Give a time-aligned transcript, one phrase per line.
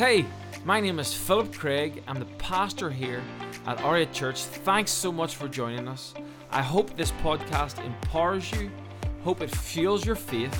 [0.00, 0.24] Hey,
[0.64, 2.02] my name is Philip Craig.
[2.08, 3.22] I'm the pastor here
[3.66, 4.44] at Aria Church.
[4.44, 6.14] Thanks so much for joining us.
[6.50, 8.70] I hope this podcast empowers you,
[9.22, 10.58] hope it fuels your faith,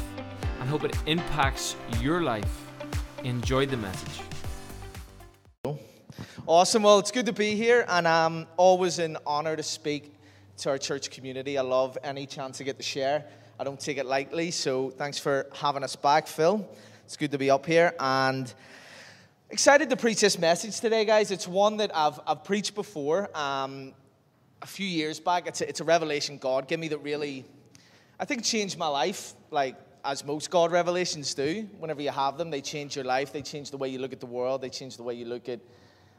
[0.60, 2.66] and hope it impacts your life.
[3.24, 4.20] Enjoy the message.
[6.46, 6.82] Awesome.
[6.82, 10.12] Well, it's good to be here, and um, always an honor to speak
[10.58, 11.56] to our church community.
[11.56, 13.24] I love any chance I get to share.
[13.58, 16.68] I don't take it lightly, so thanks for having us back, Phil.
[17.06, 18.52] It's good to be up here, and
[19.50, 21.32] excited to preach this message today, guys.
[21.32, 23.92] It's one that I've, I've preached before um,
[24.62, 25.48] a few years back.
[25.48, 27.44] It's a, it's a revelation God gave me that really,
[28.18, 29.34] I think, changed my life.
[29.50, 29.74] Like
[30.04, 33.32] as most God revelations do, whenever you have them, they change your life.
[33.32, 34.62] They change the way you look at the world.
[34.62, 35.58] They change the way you look at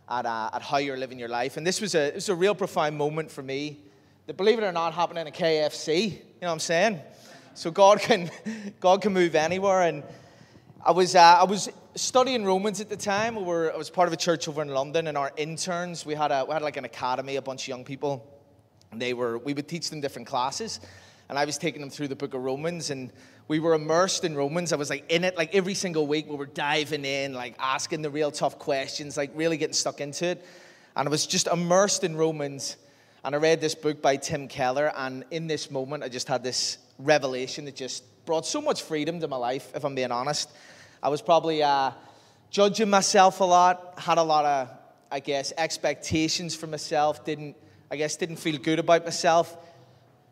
[0.09, 1.55] at, uh, at how you're living your life.
[1.55, 3.79] And this was a, it was a real profound moment for me
[4.27, 6.03] that, believe it or not, happened in a KFC.
[6.03, 6.99] You know what I'm saying?
[7.53, 8.29] So God can,
[8.81, 9.83] God can move anywhere.
[9.83, 10.03] And
[10.83, 13.35] I was, uh, I was studying Romans at the time.
[13.35, 16.15] We were, I was part of a church over in London, and our interns, we
[16.15, 18.25] had, a, we had like an academy, a bunch of young people.
[18.91, 20.79] They were, we would teach them different classes.
[21.29, 23.13] And I was taking them through the book of Romans, and
[23.47, 24.73] we were immersed in Romans.
[24.73, 26.27] I was like in it, like every single week.
[26.27, 30.25] We were diving in, like asking the real tough questions, like really getting stuck into
[30.25, 30.45] it.
[30.95, 32.77] And I was just immersed in Romans.
[33.23, 34.91] And I read this book by Tim Keller.
[34.97, 39.19] And in this moment, I just had this revelation that just brought so much freedom
[39.19, 40.49] to my life, if I'm being honest.
[41.03, 41.91] I was probably uh,
[42.51, 44.69] judging myself a lot, had a lot of,
[45.11, 47.55] I guess, expectations for myself, didn't,
[47.89, 49.57] I guess, didn't feel good about myself.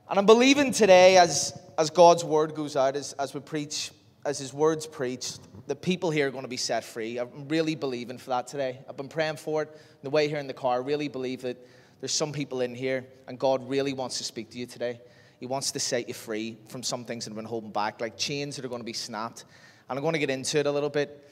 [0.08, 3.90] And I'm believing today, as, as God's word goes out, as, as we preach,
[4.24, 5.34] as his words preach,
[5.66, 7.18] the people here are going to be set free.
[7.18, 8.78] I'm really believing for that today.
[8.88, 9.76] I've been praying for it.
[10.04, 11.58] The way here in the car, I really believe that
[12.00, 15.02] there's some people in here, and God really wants to speak to you today.
[15.40, 18.18] He wants to set you free from some things that have been holding back, like
[18.18, 19.46] chains that are going to be snapped.
[19.90, 21.30] And I'm going to get into it a little bit.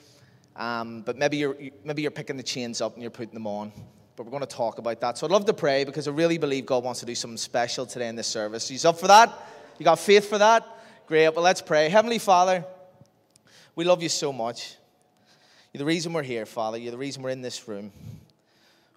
[0.55, 3.71] Um, but maybe you're, maybe you're picking the chains up and you're putting them on
[4.17, 5.15] but we're going to talk about that.
[5.15, 7.85] So I'd love to pray because I really believe God wants to do something special
[7.85, 8.69] today in this service.
[8.71, 9.31] You up for that?
[9.77, 10.65] You got faith for that?
[11.05, 11.29] Great.
[11.29, 11.87] Well, let's pray.
[11.87, 12.65] Heavenly Father,
[13.75, 14.75] we love you so much.
[15.71, 16.79] You're the reason we're here, Father.
[16.79, 17.91] You're the reason we're in this room.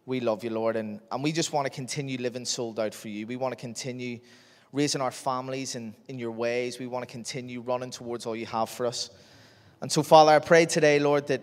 [0.06, 3.09] We love you, Lord, and, and we just want to continue living sold out for
[3.09, 3.27] you.
[3.27, 4.21] We want to continue
[4.72, 6.78] raising our families in, in your ways.
[6.78, 9.10] We want to continue running towards all you have for us.
[9.80, 11.42] And so, Father, I pray today, Lord, that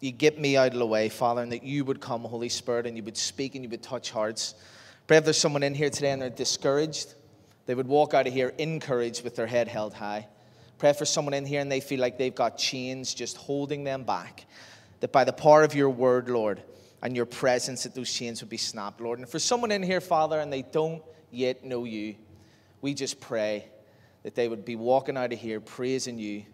[0.00, 2.86] you get me out of the way, Father, and that you would come, Holy Spirit,
[2.86, 4.54] and you would speak and you would touch hearts.
[5.06, 7.14] Pray if there's someone in here today and they're discouraged,
[7.66, 10.26] they would walk out of here encouraged with their head held high.
[10.78, 14.04] Pray for someone in here and they feel like they've got chains just holding them
[14.04, 14.46] back.
[15.00, 16.62] That by the power of your word, Lord,
[17.02, 19.18] and your presence, that those chains would be snapped, Lord.
[19.18, 22.16] And for someone in here, Father, and they don't yet know you,
[22.80, 23.66] we just pray
[24.22, 26.44] that they would be walking out of here praising you,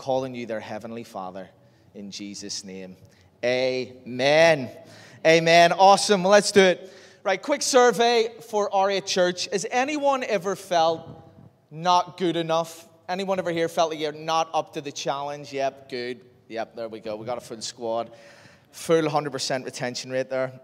[0.00, 1.46] calling you their heavenly Father
[1.94, 2.96] in Jesus' name.
[3.44, 4.70] Amen.
[5.26, 5.72] Amen.
[5.72, 6.24] Awesome.
[6.24, 6.90] Let's do it.
[7.22, 9.46] Right, quick survey for Aria Church.
[9.52, 11.06] Has anyone ever felt
[11.70, 12.88] not good enough?
[13.10, 15.52] Anyone ever here felt like you're not up to the challenge?
[15.52, 16.22] Yep, good.
[16.48, 17.16] Yep, there we go.
[17.16, 18.10] We got a full squad.
[18.72, 20.58] Full 100% retention rate there.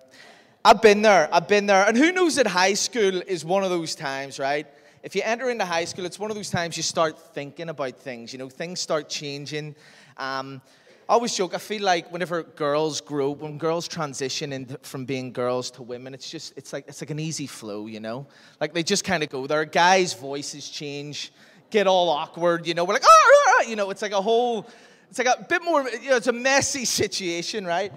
[0.65, 1.29] I've been there.
[1.31, 1.87] I've been there.
[1.87, 4.67] And who knows that high school is one of those times, right?
[5.07, 7.97] If you enter into high school, it's one of those times you start thinking about
[7.97, 8.33] things.
[8.33, 9.77] You know, things start changing.
[10.17, 10.61] Um,
[11.09, 15.33] I always joke, I feel like whenever girls grow, when girls transition in, from being
[15.33, 18.27] girls to women, it's just, it's like, it's like an easy flow, you know?
[18.61, 19.65] Like they just kind of go there.
[19.65, 21.33] Guys' voices change,
[21.71, 22.83] get all awkward, you know?
[22.83, 24.67] We're like, oh, you know, it's like a whole,
[25.09, 27.93] it's like a bit more, you know, it's a messy situation, right?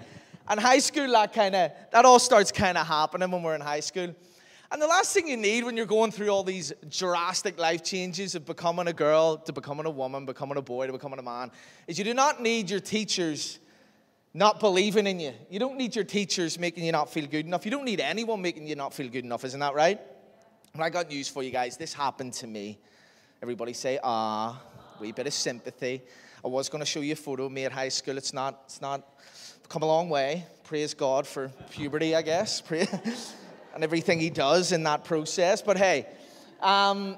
[0.46, 3.60] And high school, that kind of, that all starts kind of happening when we're in
[3.60, 4.14] high school.
[4.72, 8.36] And the last thing you need when you're going through all these drastic life changes
[8.36, 11.50] of becoming a girl to becoming a woman, becoming a boy to becoming a man,
[11.88, 13.58] is you do not need your teachers
[14.32, 15.32] not believing in you.
[15.50, 17.64] You don't need your teachers making you not feel good enough.
[17.64, 19.44] You don't need anyone making you not feel good enough.
[19.44, 20.00] Isn't that right?
[20.72, 21.76] And I got news for you guys.
[21.76, 22.78] This happened to me.
[23.42, 24.62] Everybody say, ah,
[25.00, 26.02] wee bit of sympathy.
[26.44, 28.16] I was going to show you a photo of me at high school.
[28.16, 29.02] It's not, it's not
[29.68, 30.46] come a long way.
[30.62, 32.62] Praise God for puberty, I guess.
[33.74, 35.62] and everything he does in that process.
[35.62, 36.06] But hey,
[36.60, 37.16] um,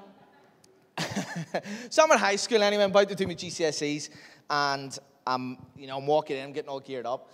[1.89, 2.83] so I'm in high school anyway.
[2.83, 4.09] I'm about to do my GCSEs,
[4.49, 7.33] and I'm, you know, I'm walking in, I'm getting all geared up.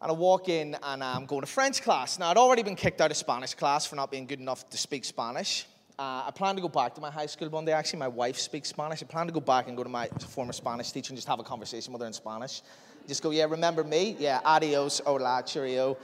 [0.00, 2.18] And I walk in and I'm going to French class.
[2.18, 4.76] Now, I'd already been kicked out of Spanish class for not being good enough to
[4.76, 5.64] speak Spanish.
[5.96, 7.70] Uh, I plan to go back to my high school one day.
[7.70, 9.00] Actually, my wife speaks Spanish.
[9.00, 11.38] I plan to go back and go to my former Spanish teacher and just have
[11.38, 12.62] a conversation with her in Spanish.
[13.06, 14.16] Just go, yeah, remember me?
[14.18, 15.96] Yeah, adios, hola, cheerio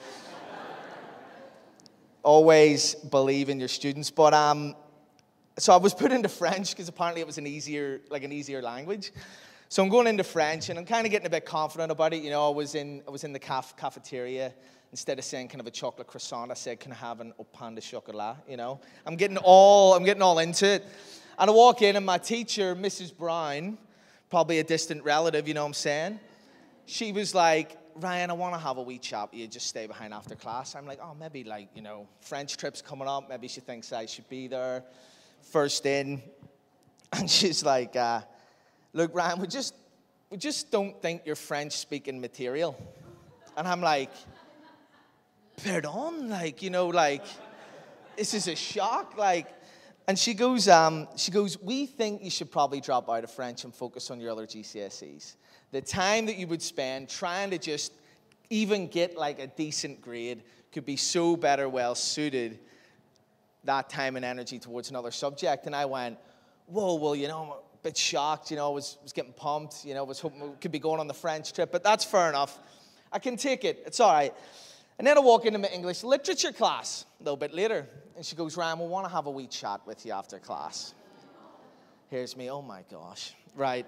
[2.22, 4.10] always believe in your students.
[4.10, 4.74] But um,
[5.58, 8.62] so I was put into French because apparently it was an easier, like an easier
[8.62, 9.12] language.
[9.68, 12.22] So I'm going into French and I'm kind of getting a bit confident about it.
[12.22, 14.54] You know, I was in, I was in the caf- cafeteria.
[14.90, 17.44] Instead of saying kind of a chocolate croissant, I said, can I have an au
[17.44, 18.36] pain de chocolat?
[18.48, 20.86] You know, I'm getting all, I'm getting all into it.
[21.38, 23.14] And I walk in and my teacher, Mrs.
[23.14, 23.76] Brown,
[24.30, 26.20] probably a distant relative, you know what I'm saying?
[26.86, 29.46] She was like, Ryan, I want to have a wee chat you.
[29.48, 30.76] Just stay behind after class.
[30.76, 33.28] I'm like, oh, maybe like, you know, French trip's coming up.
[33.28, 34.84] Maybe she thinks I should be there
[35.42, 36.22] first in.
[37.10, 38.20] And she's like, uh,
[38.92, 39.74] look, Ryan, we just,
[40.28, 42.76] we just don't think you're French speaking material.
[43.56, 44.10] And I'm like,
[45.64, 46.28] pardon?
[46.28, 47.24] Like, you know, like,
[48.14, 49.16] this is a shock.
[49.16, 49.46] Like,
[50.06, 53.64] and she goes, um, she goes, we think you should probably drop out of French
[53.64, 55.36] and focus on your other GCSEs.
[55.70, 57.92] The time that you would spend trying to just
[58.50, 60.42] even get like a decent grade
[60.72, 62.58] could be so better well suited
[63.64, 65.66] that time and energy towards another subject.
[65.66, 66.18] And I went,
[66.66, 69.84] whoa, well, you know, I'm a bit shocked, you know, I was, was getting pumped,
[69.84, 72.28] you know, was hoping we could be going on the French trip, but that's fair
[72.28, 72.58] enough.
[73.12, 74.34] I can take it, it's all right.
[74.98, 77.86] And then I walk into my English literature class a little bit later,
[78.16, 80.94] and she goes, Ryan, we want to have a wee chat with you after class.
[82.08, 83.86] Here's me, oh my gosh, right.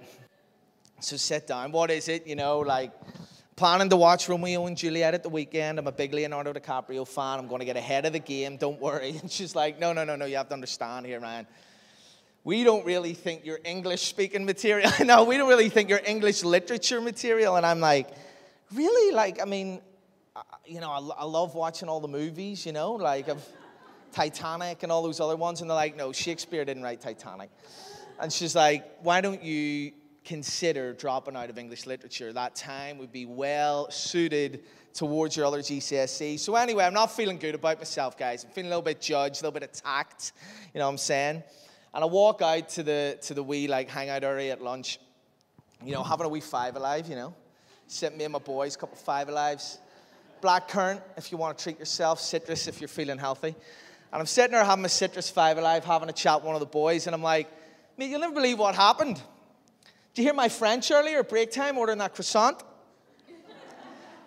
[1.01, 1.73] So sit down.
[1.73, 2.27] What is it?
[2.27, 2.93] You know, like
[3.57, 5.79] planning to watch Romeo and Juliet at the weekend.
[5.79, 7.39] I'm a big Leonardo DiCaprio fan.
[7.39, 8.57] I'm going to get ahead of the game.
[8.57, 9.19] Don't worry.
[9.23, 10.27] And she's like, no, no, no, no.
[10.27, 11.47] You have to understand here, man.
[12.45, 14.91] We don't really think you're English speaking material.
[15.05, 17.57] no, we don't really think you're English literature material.
[17.57, 18.09] And I'm like,
[18.73, 19.15] really?
[19.15, 19.81] Like, I mean,
[20.67, 23.47] you know, I, I love watching all the movies, you know, like of
[24.13, 25.61] Titanic and all those other ones.
[25.61, 27.51] And they're like, no, Shakespeare didn't write Titanic.
[28.19, 29.93] And she's like, why don't you
[30.25, 32.33] consider dropping out of English literature.
[32.33, 36.39] That time would be well suited towards your other GCSE.
[36.39, 38.45] So, anyway, I'm not feeling good about myself, guys.
[38.45, 40.33] I'm feeling a little bit judged, a little bit attacked,
[40.75, 41.43] you know what I'm saying?
[41.95, 44.99] And I walk out to the, to the wee, like, hangout area at lunch,
[45.85, 47.35] you know, having a wee five alive, you know,
[47.87, 49.79] sitting me and my boys, a couple five alives,
[50.41, 53.55] black currant if you want to treat yourself, citrus if you're feeling healthy.
[54.13, 56.61] And I'm sitting there having a citrus five alive, having a chat with one of
[56.61, 57.49] the boys, and I'm like,
[57.97, 59.21] mate, you'll never believe what happened.
[60.13, 62.63] Do you hear my French earlier, break time, ordering that croissant?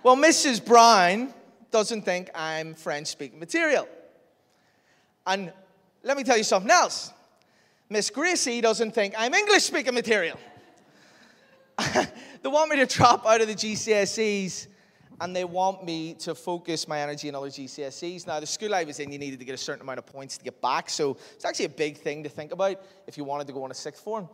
[0.02, 0.64] well, Mrs.
[0.64, 1.34] Brown
[1.72, 3.88] doesn't think I'm French speaking material.
[5.28, 5.52] And
[6.04, 7.12] let me tell you something else.
[7.90, 10.40] Miss Gracie doesn't think I'm English speaking material.
[11.94, 14.68] they want me to drop out of the GCSEs
[15.20, 18.26] and they want me to focus my energy on other GCSEs.
[18.26, 20.38] Now, the school I was in, you needed to get a certain amount of points
[20.38, 23.48] to get back, so it's actually a big thing to think about if you wanted
[23.48, 24.30] to go on a sixth form.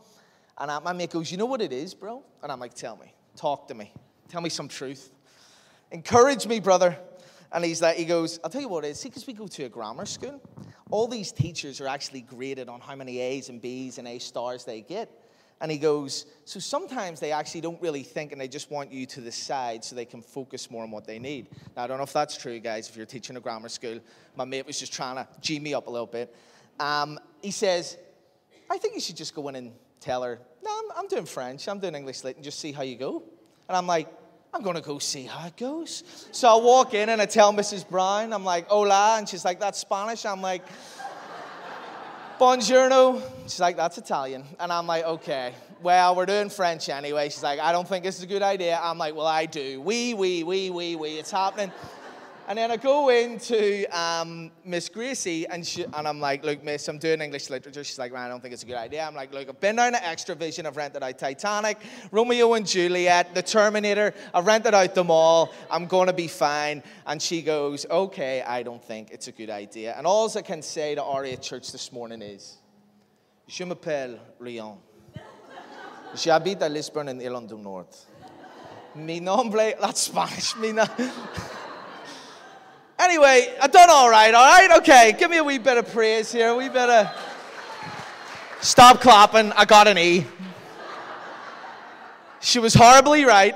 [0.59, 2.23] And my mate goes, You know what it is, bro?
[2.43, 3.13] And I'm like, Tell me.
[3.35, 3.93] Talk to me.
[4.27, 5.11] Tell me some truth.
[5.91, 6.97] Encourage me, brother.
[7.51, 8.99] And he's like, he goes, I'll tell you what it is.
[8.99, 10.41] See, because we go to a grammar school,
[10.91, 14.65] all these teachers are actually graded on how many A's and B's and A stars
[14.65, 15.09] they get.
[15.61, 19.05] And he goes, so sometimes they actually don't really think and they just want you
[19.07, 21.49] to the side so they can focus more on what they need.
[21.75, 23.99] Now, I don't know if that's true, guys, if you're teaching a grammar school.
[24.37, 26.33] My mate was just trying to G me up a little bit.
[26.79, 27.97] Um, he says,
[28.69, 31.67] I think you should just go in and tell her, no, I'm, I'm doing French,
[31.67, 33.23] I'm doing English lit, and just see how you go.
[33.67, 34.07] And I'm like,
[34.53, 36.03] I'm gonna go see how it goes.
[36.31, 37.87] So I walk in and I tell Mrs.
[37.87, 40.25] Brown, I'm like, hola, and she's like, that's Spanish.
[40.25, 40.63] I'm like,
[42.39, 43.21] buongiorno.
[43.43, 44.43] She's like, that's Italian.
[44.59, 47.29] And I'm like, okay, well, we're doing French anyway.
[47.29, 48.79] She's like, I don't think this is a good idea.
[48.81, 49.81] I'm like, well, I do.
[49.81, 51.71] We, we, we, we, we, it's happening.
[52.49, 56.87] And then I go into um, Miss Gracie, and, she, and I'm like, look, miss,
[56.87, 57.83] I'm doing English literature.
[57.83, 59.03] She's like, man, I don't think it's a good idea.
[59.05, 60.65] I'm like, look, I've been down to Xtra-vision.
[60.65, 61.77] I've rented out Titanic,
[62.11, 64.15] Romeo and Juliet, The Terminator.
[64.33, 65.53] I've rented out them all.
[65.69, 66.81] I'm going to be fine.
[67.05, 69.93] And she goes, okay, I don't think it's a good idea.
[69.95, 72.57] And all I can say to Aria Church this morning is,
[73.47, 74.79] Je m'appelle Rion.
[76.15, 77.95] J'habite à Lisburn in Irlande du Nord.
[78.95, 80.55] Mi nombre, that's Spanish.
[80.55, 80.87] Mi no-
[83.09, 84.77] Anyway, I've done all right, all right?
[84.77, 87.07] Okay, give me a wee bit of praise here, wee bit of.
[88.61, 90.27] Stop clapping, I got an E.
[92.39, 93.55] She was horribly right.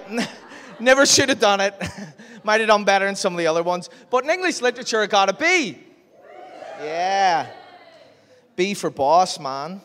[0.79, 1.75] Never should have done it.
[2.43, 3.91] Might have done better in some of the other ones.
[4.09, 5.77] But in English literature, I got a B.
[6.81, 7.47] Yeah.
[8.55, 9.81] B for boss, man.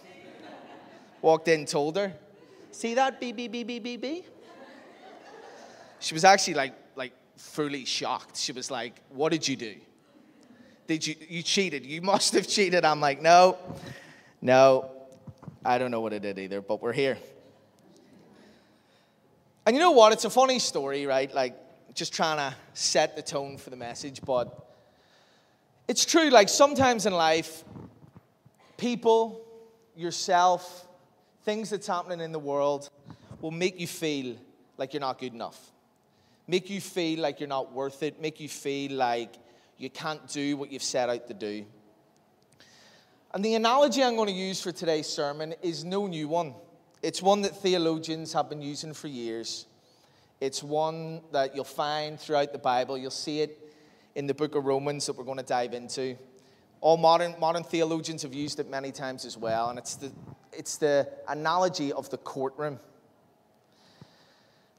[1.20, 2.14] Walked in, told her.
[2.70, 3.20] See that?
[3.20, 4.24] B, B, B, B, B, B?
[6.00, 6.72] She was actually like,
[7.38, 8.36] fully shocked.
[8.36, 9.74] She was like, What did you do?
[10.86, 11.84] Did you, you cheated?
[11.86, 12.84] You must have cheated.
[12.84, 13.58] I'm like, No,
[14.40, 14.90] no,
[15.64, 17.18] I don't know what I did either, but we're here.
[19.66, 20.12] And you know what?
[20.12, 21.32] It's a funny story, right?
[21.34, 21.54] Like,
[21.94, 24.66] just trying to set the tone for the message, but
[25.86, 26.30] it's true.
[26.30, 27.64] Like, sometimes in life,
[28.78, 29.44] people,
[29.94, 30.86] yourself,
[31.44, 32.88] things that's happening in the world
[33.40, 34.36] will make you feel
[34.78, 35.58] like you're not good enough,
[36.48, 39.34] make you feel like you're not worth it, make you feel like
[39.76, 41.64] you can't do what you've set out to do.
[43.32, 46.54] And the analogy I'm going to use for today's sermon is no new one.
[47.02, 49.66] It's one that theologians have been using for years.
[50.40, 52.96] It's one that you'll find throughout the Bible.
[52.96, 53.74] You'll see it
[54.14, 56.16] in the book of Romans that we're going to dive into.
[56.80, 60.10] All modern, modern theologians have used it many times as well, and it's the,
[60.52, 62.80] it's the analogy of the courtroom.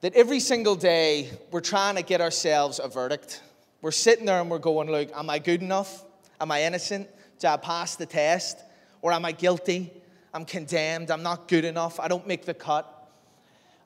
[0.01, 3.41] That every single day we're trying to get ourselves a verdict.
[3.81, 6.05] We're sitting there and we're going, Look, am I good enough?
[6.39, 7.09] Am I innocent?
[7.39, 8.59] Do I pass the test?
[9.01, 9.91] Or am I guilty?
[10.33, 11.11] I'm condemned.
[11.11, 11.99] I'm not good enough.
[11.99, 12.95] I don't make the cut.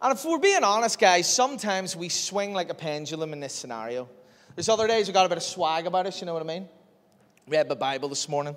[0.03, 4.07] And if we're being honest, guys, sometimes we swing like a pendulum in this scenario.
[4.55, 6.45] There's other days we got a bit of swag about us, you know what I
[6.45, 6.67] mean?
[7.47, 8.55] Read my Bible this morning.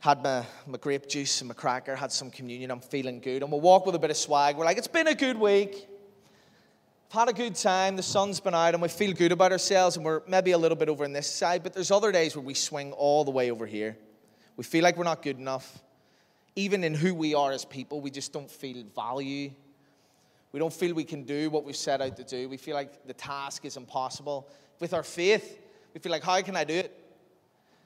[0.00, 2.72] Had my, my grape juice and my cracker, had some communion.
[2.72, 3.42] I'm feeling good.
[3.42, 4.56] And we'll walk with a bit of swag.
[4.56, 5.86] We're like, it's been a good week.
[7.12, 7.96] Had a good time.
[7.96, 9.96] The sun's been out and we feel good about ourselves.
[9.96, 11.62] And we're maybe a little bit over on this side.
[11.62, 13.98] But there's other days where we swing all the way over here.
[14.56, 15.82] We feel like we're not good enough.
[16.56, 19.50] Even in who we are as people, we just don't feel value
[20.52, 22.48] we don't feel we can do what we've set out to do.
[22.48, 24.48] We feel like the task is impossible.
[24.80, 25.58] With our faith,
[25.94, 26.98] we feel like, how can I do it?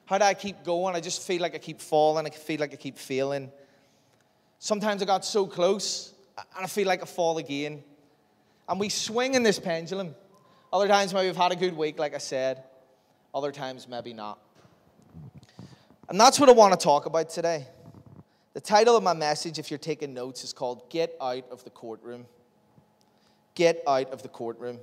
[0.04, 0.97] How do I keep going?
[0.97, 2.26] I just feel like I keep falling.
[2.26, 3.52] I feel like I keep failing.
[4.59, 7.85] Sometimes I got so close and I feel like I fall again.
[8.68, 10.14] And we swing in this pendulum.
[10.73, 12.64] Other times, maybe we've had a good week, like I said.
[13.35, 14.38] Other times, maybe not.
[16.08, 17.66] And that's what I want to talk about today.
[18.54, 21.70] The title of my message, if you're taking notes, is called Get Out of the
[21.70, 22.26] Courtroom.
[23.54, 24.78] Get out of the courtroom.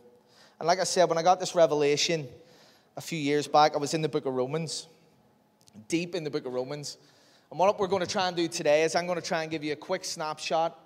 [0.60, 2.28] And like I said, when I got this revelation
[2.96, 4.88] a few years back, I was in the book of Romans,
[5.88, 6.98] deep in the book of Romans.
[7.50, 9.52] And what we're going to try and do today is I'm going to try and
[9.52, 10.80] give you a quick snapshot.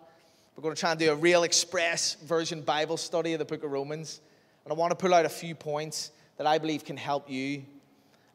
[0.58, 3.64] We're going to try and do a real express version Bible study of the book
[3.64, 4.22] of Romans.
[4.66, 7.64] And I want to pull out a few points that I believe can help you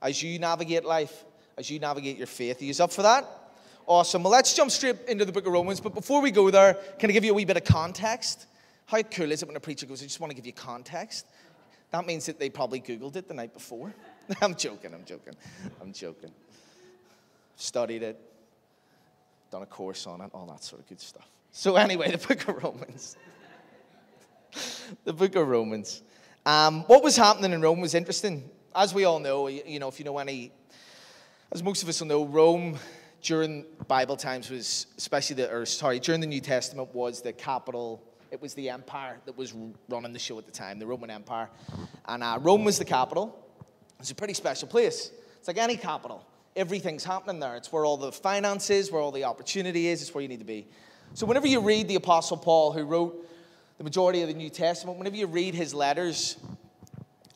[0.00, 1.25] as you navigate life,
[1.59, 2.62] as you navigate your faith.
[2.62, 3.29] Are you up for that?
[3.88, 4.23] Awesome.
[4.23, 5.81] Well, let's jump straight into the book of Romans.
[5.81, 8.47] But before we go there, can I give you a wee bit of context?
[8.87, 11.26] How cool is it when a preacher goes, I just want to give you context?
[11.91, 13.93] That means that they probably Googled it the night before.
[14.41, 15.35] I'm joking, I'm joking,
[15.81, 16.31] I'm joking.
[17.57, 18.21] Studied it,
[19.50, 21.26] done a course on it, all that sort of good stuff.
[21.53, 23.17] So, anyway, the book of Romans.
[25.05, 26.03] the book of Romans.
[26.45, 28.51] Um, what was happening in Rome was interesting.
[28.75, 30.51] As we all know, you know, if you know any,
[31.53, 32.79] as most of us will know, Rome
[33.21, 38.03] during Bible times was, especially the, or sorry, during the New Testament was the capital
[38.33, 39.53] it was the empire that was
[39.91, 41.51] running the show at the time, the Roman Empire.
[42.07, 43.39] And uh, Rome was the capital.
[44.01, 45.11] It's a pretty special place.
[45.39, 46.27] It's like any capital.
[46.57, 47.57] Everything's happening there.
[47.57, 50.01] It's where all the finance is, where all the opportunity is.
[50.01, 50.67] It's where you need to be.
[51.14, 53.28] So whenever you read the Apostle Paul, who wrote
[53.76, 56.38] the majority of the New Testament, whenever you read his letters,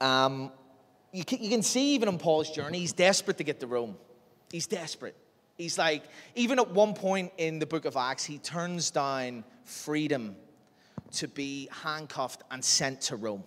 [0.00, 0.50] um,
[1.12, 3.96] you, can, you can see even in Paul's journey, he's desperate to get to Rome.
[4.50, 5.14] He's desperate.
[5.58, 6.04] He's like,
[6.34, 10.36] even at one point in the book of Acts, he turns down freedom
[11.12, 13.44] to be handcuffed and sent to Rome.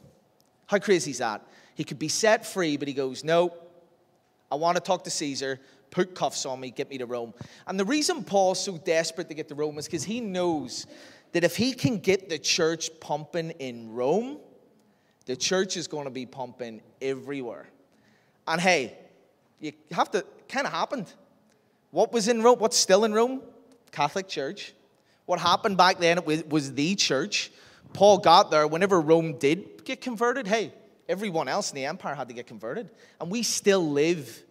[0.67, 1.43] How crazy is that?
[1.73, 3.51] He could be set free, but he goes, No,
[4.51, 5.59] I want to talk to Caesar,
[5.91, 7.33] put cuffs on me, get me to Rome.
[7.67, 10.85] And the reason Paul's so desperate to get to Rome is because he knows
[11.31, 14.37] that if he can get the church pumping in Rome,
[15.25, 17.67] the church is going to be pumping everywhere.
[18.47, 18.97] And hey,
[19.59, 21.11] you have to, kind of happened.
[21.91, 22.59] What was in Rome?
[22.59, 23.41] What's still in Rome?
[23.91, 24.73] Catholic Church.
[25.25, 27.51] What happened back then was, was the church.
[27.93, 30.47] Paul got there whenever Rome did get converted.
[30.47, 30.73] Hey,
[31.07, 32.89] everyone else in the empire had to get converted.
[33.19, 34.43] And we still live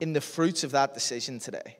[0.00, 1.76] in the fruits of that decision today.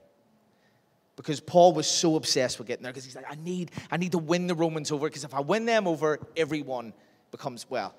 [1.17, 4.13] Because Paul was so obsessed with getting there, because he's like, I need, I need
[4.13, 6.93] to win the Romans over, because if I win them over, everyone
[7.31, 7.95] becomes, well,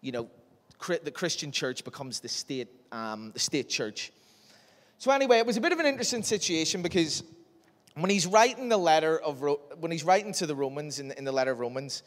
[0.00, 0.28] you know,
[1.04, 4.12] the Christian church becomes the state, um, the state church.
[4.98, 7.22] So anyway, it was a bit of an interesting situation because
[7.94, 9.42] when he's writing the letter of
[9.78, 12.02] when he's writing to the Romans in, in the letter of Romans,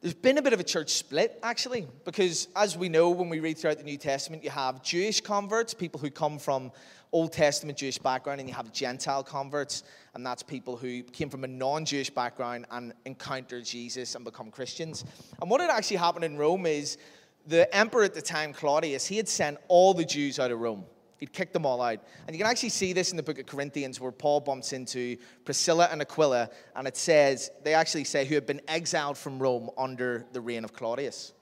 [0.00, 3.40] there's been a bit of a church split actually, because as we know when we
[3.40, 6.72] read throughout the New Testament, you have Jewish converts, people who come from
[7.12, 9.82] Old Testament Jewish background, and you have Gentile converts,
[10.14, 15.04] and that's people who came from a non-Jewish background and encountered Jesus and become Christians.
[15.40, 16.98] And what had actually happened in Rome is
[17.46, 20.84] the emperor at the time, Claudius, he had sent all the Jews out of Rome.
[21.20, 22.02] He'd kicked them all out.
[22.26, 25.18] And you can actually see this in the book of Corinthians where Paul bumps into
[25.44, 29.70] Priscilla and Aquila, and it says, they actually say, who had been exiled from Rome
[29.76, 31.34] under the reign of Claudius.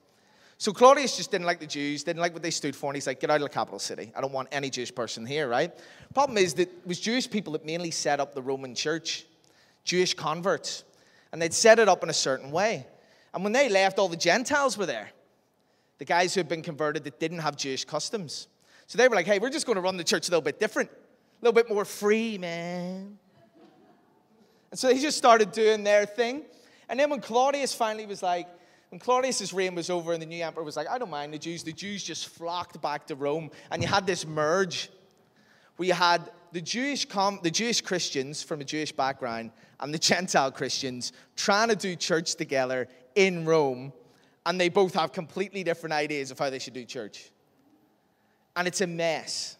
[0.60, 3.06] So Claudius just didn't like the Jews, didn't like what they stood for, and he's
[3.06, 4.10] like, get out of the capital city.
[4.16, 5.72] I don't want any Jewish person here, right?
[6.12, 9.26] Problem is that it was Jewish people that mainly set up the Roman church,
[9.84, 10.82] Jewish converts.
[11.30, 12.84] And they'd set it up in a certain way.
[13.32, 15.10] And when they left, all the Gentiles were there.
[15.98, 18.48] The guys who had been converted that didn't have Jewish customs.
[18.88, 20.58] So they were like, hey, we're just going to run the church a little bit
[20.58, 23.18] different, a little bit more free, man.
[24.70, 26.42] And so they just started doing their thing.
[26.88, 28.48] And then when Claudius finally was like,
[28.88, 31.38] when Claudius's reign was over and the new emperor was like, I don't mind the
[31.38, 33.50] Jews, the Jews just flocked back to Rome.
[33.70, 34.88] And you had this merge
[35.76, 39.98] where you had the Jewish, com- the Jewish Christians from a Jewish background and the
[40.10, 43.92] Gentile Christians trying to do church together in Rome.
[44.46, 47.32] And they both have completely different ideas of how they should do church.
[48.58, 49.56] And it's a mess.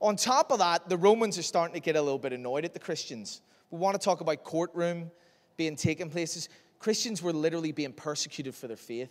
[0.00, 2.72] On top of that, the Romans are starting to get a little bit annoyed at
[2.72, 3.42] the Christians.
[3.70, 5.10] We want to talk about courtroom
[5.58, 6.48] being taken places.
[6.78, 9.10] Christians were literally being persecuted for their faith,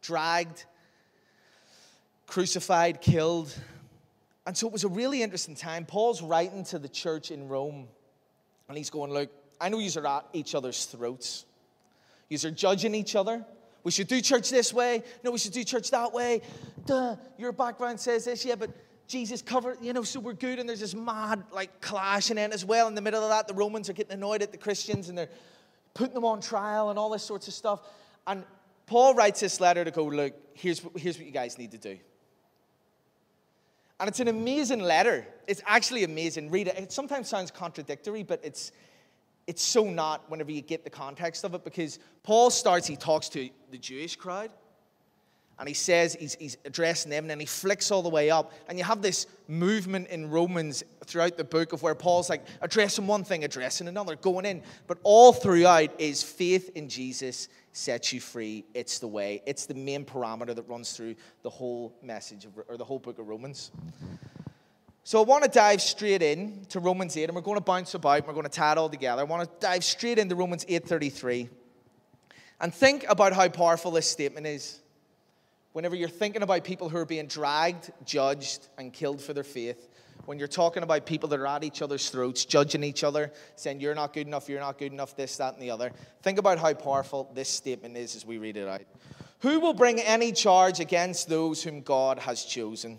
[0.00, 0.64] dragged,
[2.26, 3.54] crucified, killed.
[4.46, 5.84] And so it was a really interesting time.
[5.84, 7.88] Paul's writing to the church in Rome,
[8.68, 11.44] and he's going, Look, I know you are at each other's throats.
[12.30, 13.44] You are judging each other.
[13.84, 15.02] We should do church this way.
[15.24, 16.42] No, we should do church that way.
[16.86, 18.44] Duh, your background says this.
[18.44, 18.70] Yeah, but
[19.08, 20.58] Jesus covered, you know, so we're good.
[20.58, 22.30] And there's this mad, like, clash.
[22.30, 24.52] And then, as well, in the middle of that, the Romans are getting annoyed at
[24.52, 25.28] the Christians and they're
[25.94, 27.80] putting them on trial and all this sorts of stuff.
[28.26, 28.44] And
[28.86, 31.98] Paul writes this letter to go, look, here's, here's what you guys need to do.
[33.98, 35.26] And it's an amazing letter.
[35.46, 36.50] It's actually amazing.
[36.50, 36.78] Read it.
[36.78, 38.72] It sometimes sounds contradictory, but it's,
[39.46, 43.28] it's so not whenever you get the context of it because Paul starts, he talks
[43.30, 44.50] to the Jewish crowd
[45.58, 48.52] and he says he's, he's addressing them, and then he flicks all the way up.
[48.68, 53.06] And you have this movement in Romans throughout the book of where Paul's like addressing
[53.06, 54.62] one thing, addressing another, going in.
[54.88, 58.64] But all throughout is faith in Jesus sets you free.
[58.74, 62.76] It's the way, it's the main parameter that runs through the whole message of, or
[62.76, 63.70] the whole book of Romans.
[65.04, 67.94] So I want to dive straight in to Romans 8, and we're going to bounce
[67.94, 69.22] about, and we're going to tie it all together.
[69.22, 71.48] I want to dive straight into Romans 8:33
[72.60, 74.80] and think about how powerful this statement is
[75.72, 79.88] whenever you're thinking about people who are being dragged, judged, and killed for their faith,
[80.26, 83.80] when you're talking about people that are at each other's throats, judging each other, saying,
[83.80, 85.90] You're not good enough, you're not good enough, this, that, and the other,
[86.22, 88.82] think about how powerful this statement is as we read it out.
[89.40, 92.98] Who will bring any charge against those whom God has chosen?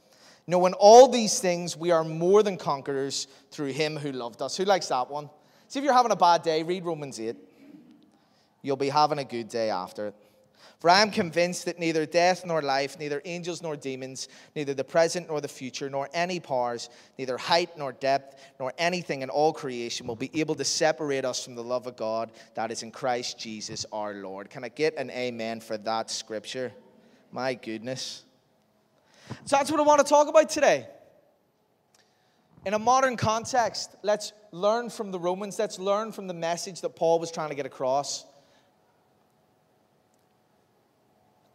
[0.47, 4.57] Knowing all these things, we are more than conquerors through him who loved us.
[4.57, 5.29] Who likes that one?
[5.67, 7.35] See if you're having a bad day, read Romans 8
[8.61, 10.15] you'll be having a good day after it.
[10.79, 14.83] For I am convinced that neither death nor life, neither angels nor demons, neither the
[14.83, 19.53] present nor the future, nor any powers, neither height nor depth, nor anything in all
[19.53, 22.89] creation will be able to separate us from the love of God that is in
[22.89, 24.49] Christ Jesus our Lord.
[24.49, 26.71] Can I get an amen for that scripture?
[27.31, 28.23] My goodness.
[29.45, 30.87] So that's what I want to talk about today.
[32.65, 36.95] In a modern context, let's learn from the Romans, let's learn from the message that
[36.95, 38.25] Paul was trying to get across.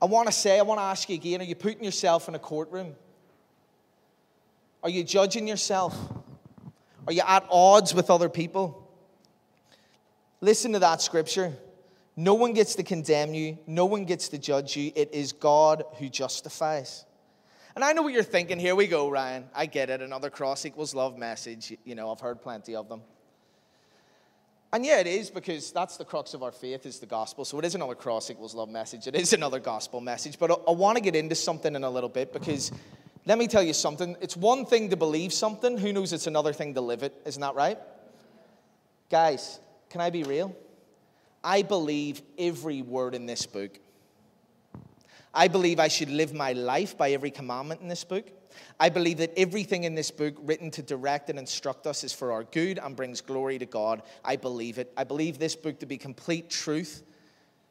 [0.03, 2.35] I want to say, I want to ask you again are you putting yourself in
[2.35, 2.95] a courtroom?
[4.83, 5.97] Are you judging yourself?
[7.07, 8.91] Are you at odds with other people?
[10.41, 11.53] Listen to that scripture.
[12.15, 14.91] No one gets to condemn you, no one gets to judge you.
[14.95, 17.06] It is God who justifies.
[17.77, 18.59] And I know what you're thinking.
[18.59, 19.45] Here we go, Ryan.
[19.55, 20.01] I get it.
[20.01, 21.77] Another cross equals love message.
[21.85, 23.03] You know, I've heard plenty of them.
[24.73, 27.45] And yeah, it is because that's the crux of our faith is the gospel.
[27.45, 29.07] So it is another cross equals love message.
[29.07, 30.39] It is another gospel message.
[30.39, 32.73] But I, I want to get into something in a little bit because
[33.27, 34.17] let me tell you something.
[34.23, 35.77] It's one thing to believe something.
[35.77, 37.13] Who knows it's another thing to live it.
[37.27, 37.79] Isn't that right?
[39.11, 39.61] Guys,
[39.91, 40.57] can I be real?
[41.45, 43.79] I believe every word in this book.
[45.37, 48.25] I believe I should live my life by every commandment in this book.
[48.81, 52.33] I believe that everything in this book, written to direct and instruct us, is for
[52.33, 54.03] our good and brings glory to God.
[54.25, 54.91] I believe it.
[54.97, 57.03] I believe this book to be complete truth,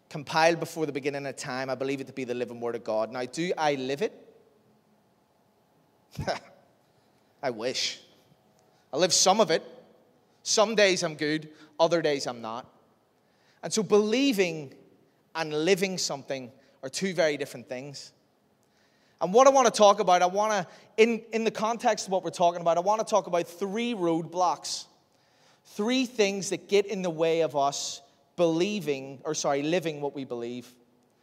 [0.10, 1.72] compiled before the beginning of time.
[1.72, 3.12] I believe it to be the living word of God.
[3.12, 4.14] Now, do I live it?
[7.42, 8.00] I wish.
[8.94, 9.64] I live some of it.
[10.44, 11.50] Some days I'm good,
[11.80, 12.72] other days I'm not.
[13.64, 14.76] And so, believing
[15.34, 16.52] and living something
[16.86, 18.14] are two very different things.
[19.20, 20.68] And what I want to talk about, I want to,
[21.02, 23.96] in, in the context of what we're talking about, I want to talk about three
[23.96, 24.86] roadblocks.
[25.70, 28.04] Three things that get in the way of us
[28.36, 30.68] believing, or sorry, living what we believe.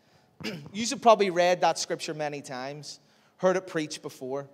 [0.72, 2.98] you have probably read that scripture many times,
[3.36, 4.48] heard it preached before.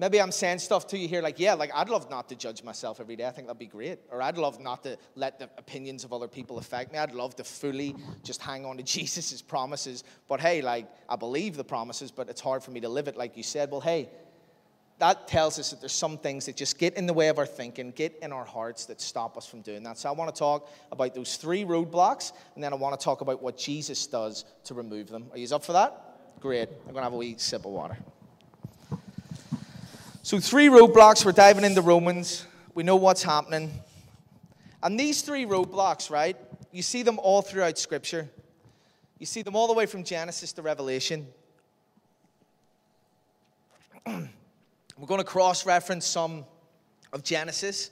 [0.00, 2.62] Maybe I'm saying stuff to you here like, yeah, like I'd love not to judge
[2.62, 3.26] myself every day.
[3.26, 3.98] I think that'd be great.
[4.12, 6.98] Or I'd love not to let the opinions of other people affect me.
[6.98, 10.04] I'd love to fully just hang on to Jesus' promises.
[10.28, 13.16] But hey, like, I believe the promises, but it's hard for me to live it,
[13.16, 13.72] like you said.
[13.72, 14.08] Well, hey,
[14.98, 17.46] that tells us that there's some things that just get in the way of our
[17.46, 19.98] thinking, get in our hearts that stop us from doing that.
[19.98, 23.20] So I want to talk about those three roadblocks, and then I want to talk
[23.20, 25.26] about what Jesus does to remove them.
[25.32, 26.40] Are you up for that?
[26.40, 26.68] Great.
[26.68, 27.96] I'm going to have a wee sip of water.
[30.28, 32.44] So, three roadblocks, we're diving into Romans.
[32.74, 33.72] We know what's happening.
[34.82, 36.36] And these three roadblocks, right,
[36.70, 38.28] you see them all throughout Scripture.
[39.18, 41.26] You see them all the way from Genesis to Revelation.
[44.06, 44.28] we're
[45.06, 46.44] going to cross reference some
[47.14, 47.90] of Genesis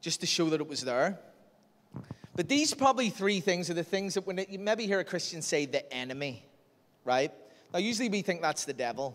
[0.00, 1.18] just to show that it was there.
[2.36, 5.04] But these probably three things are the things that when it, you maybe hear a
[5.04, 6.42] Christian say the enemy,
[7.04, 7.30] right?
[7.70, 9.14] Now, usually we think that's the devil.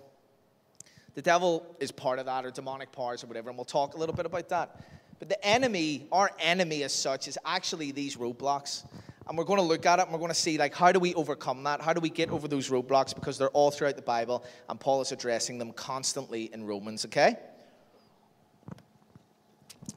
[1.16, 3.98] The devil is part of that, or demonic powers, or whatever, and we'll talk a
[3.98, 4.82] little bit about that.
[5.18, 8.86] But the enemy, our enemy as such, is actually these roadblocks.
[9.28, 11.00] And we're going to look at it and we're going to see, like, how do
[11.00, 11.82] we overcome that?
[11.82, 13.16] How do we get over those roadblocks?
[13.16, 17.38] Because they're all throughout the Bible, and Paul is addressing them constantly in Romans, okay?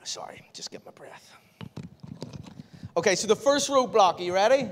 [0.05, 1.31] Sorry, just get my breath.
[2.97, 4.69] Okay, so the first roadblock, are you ready?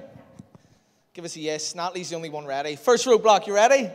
[1.13, 1.75] Give us a yes.
[1.75, 2.77] Natalie's the only one ready.
[2.77, 3.91] First roadblock, you ready?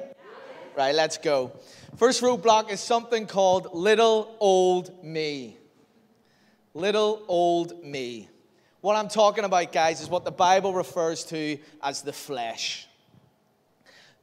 [0.76, 1.54] Right, let's go.
[1.98, 5.58] First roadblock is something called little old me.
[6.74, 8.30] Little old me.
[8.80, 12.88] What I'm talking about, guys, is what the Bible refers to as the flesh.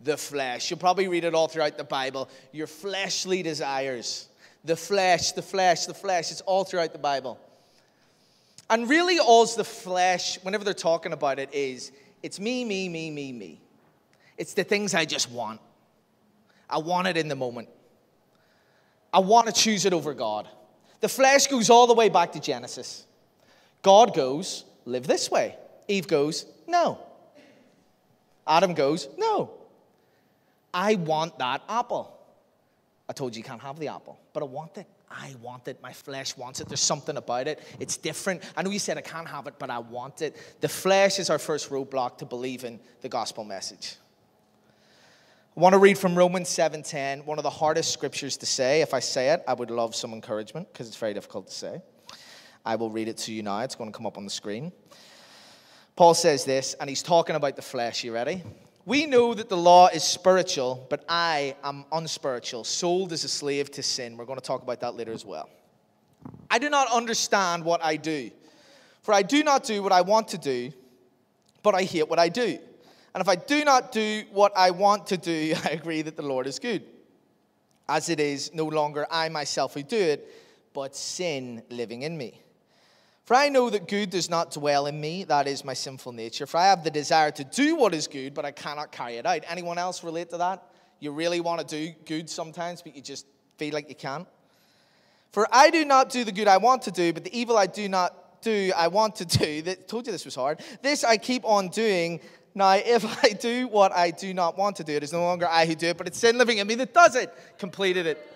[0.01, 0.71] The flesh.
[0.71, 2.29] You'll probably read it all throughout the Bible.
[2.53, 4.29] Your fleshly desires.
[4.65, 6.33] The flesh, the flesh, the flesh.
[6.33, 7.39] It's all throughout the Bible.
[8.71, 13.11] And really, all's the flesh, whenever they're talking about it, is it's me, me, me,
[13.11, 13.61] me, me.
[14.37, 15.61] It's the things I just want.
[16.69, 17.69] I want it in the moment.
[19.13, 20.49] I want to choose it over God.
[21.01, 23.07] The flesh goes all the way back to Genesis.
[23.83, 25.57] God goes, live this way.
[25.87, 26.99] Eve goes, no.
[28.47, 29.53] Adam goes, no.
[30.75, 32.15] I want that apple.
[33.09, 34.87] I told you you can't have the apple, but I want it.
[35.11, 35.81] I want it.
[35.83, 36.69] My flesh wants it.
[36.69, 37.63] There's something about it.
[37.81, 38.43] It's different.
[38.55, 40.37] I know you said I can't have it, but I want it.
[40.61, 43.97] The flesh is our first roadblock to believing the gospel message.
[45.59, 48.81] I want to read from Romans 7:10, one of the hardest scriptures to say.
[48.81, 51.83] If I say it, I would love some encouragement because it's very difficult to say.
[52.65, 53.59] I will read it to you now.
[53.63, 54.71] It's going to come up on the screen.
[55.97, 58.05] Paul says this, and he's talking about the flesh.
[58.05, 58.45] You ready?
[58.85, 63.73] We know that the law is spiritual, but I am unspiritual, sold as a slave
[63.73, 64.17] to sin.
[64.17, 65.51] We're going to talk about that later as well.
[66.49, 68.31] I do not understand what I do,
[69.03, 70.71] for I do not do what I want to do,
[71.65, 72.61] but I hate what I do.
[73.19, 76.23] And if I do not do what I want to do, I agree that the
[76.23, 76.85] Lord is good.
[77.89, 80.33] As it is no longer I myself who do it,
[80.73, 82.41] but sin living in me.
[83.25, 86.47] For I know that good does not dwell in me, that is my sinful nature.
[86.47, 89.27] For I have the desire to do what is good, but I cannot carry it
[89.27, 89.43] out.
[89.49, 90.63] Anyone else relate to that?
[91.01, 93.27] You really want to do good sometimes, but you just
[93.57, 94.29] feel like you can't?
[95.33, 97.67] For I do not do the good I want to do, but the evil I
[97.67, 99.63] do not do, I want to do.
[99.63, 100.61] That, told you this was hard.
[100.83, 102.21] This I keep on doing.
[102.59, 105.47] Now, if I do what I do not want to do, it is no longer
[105.49, 107.33] I who do it, but it's sin living in me that does it.
[107.57, 108.33] Completed it.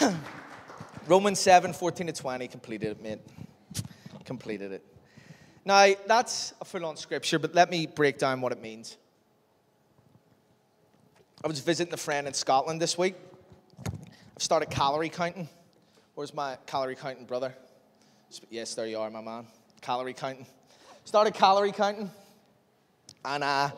[1.06, 3.20] Romans 7 14 to 20 completed it, mate.
[4.26, 4.84] Completed it.
[5.64, 8.98] Now, that's a full on scripture, but let me break down what it means.
[11.42, 13.14] I was visiting a friend in Scotland this week.
[13.86, 15.48] I've started calorie counting.
[16.14, 17.54] Where's my calorie counting brother?
[18.50, 19.46] Yes, there you are, my man.
[19.80, 20.46] Calorie counting.
[21.06, 22.10] Started calorie counting.
[23.24, 23.70] And uh,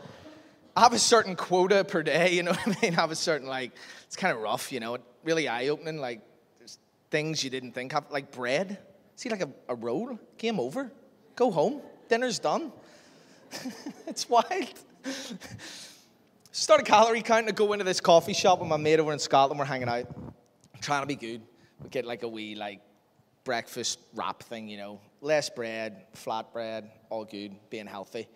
[0.77, 2.93] I have a certain quota per day, you know what I mean?
[2.93, 3.73] I have a certain, like,
[4.05, 5.99] it's kind of rough, you know, really eye opening.
[5.99, 6.21] Like,
[6.59, 6.79] there's
[7.11, 8.79] things you didn't think of, like bread.
[9.17, 10.91] See, like a, a roll, came over,
[11.37, 12.73] go home, dinner's done.
[14.07, 14.73] it's wild.
[16.53, 19.59] Started calorie counting to go into this coffee shop with my mate over in Scotland.
[19.59, 20.07] We're hanging out,
[20.81, 21.43] trying to be good.
[21.83, 22.81] We get like a wee, like,
[23.45, 28.29] breakfast wrap thing, you know, less bread, flat bread, all good, being healthy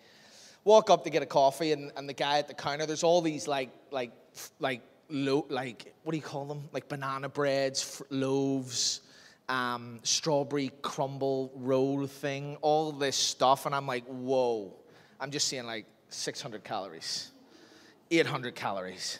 [0.65, 3.21] walk up to get a coffee, and, and the guy at the counter, there's all
[3.21, 4.11] these like like
[4.59, 6.67] like lo- like what do you call them?
[6.73, 9.01] Like banana breads, loaves,
[9.47, 14.73] um, strawberry crumble roll thing, all this stuff, and I'm like, whoa!
[15.21, 17.31] I'm just seeing like 600 calories,
[18.11, 19.19] 800 calories,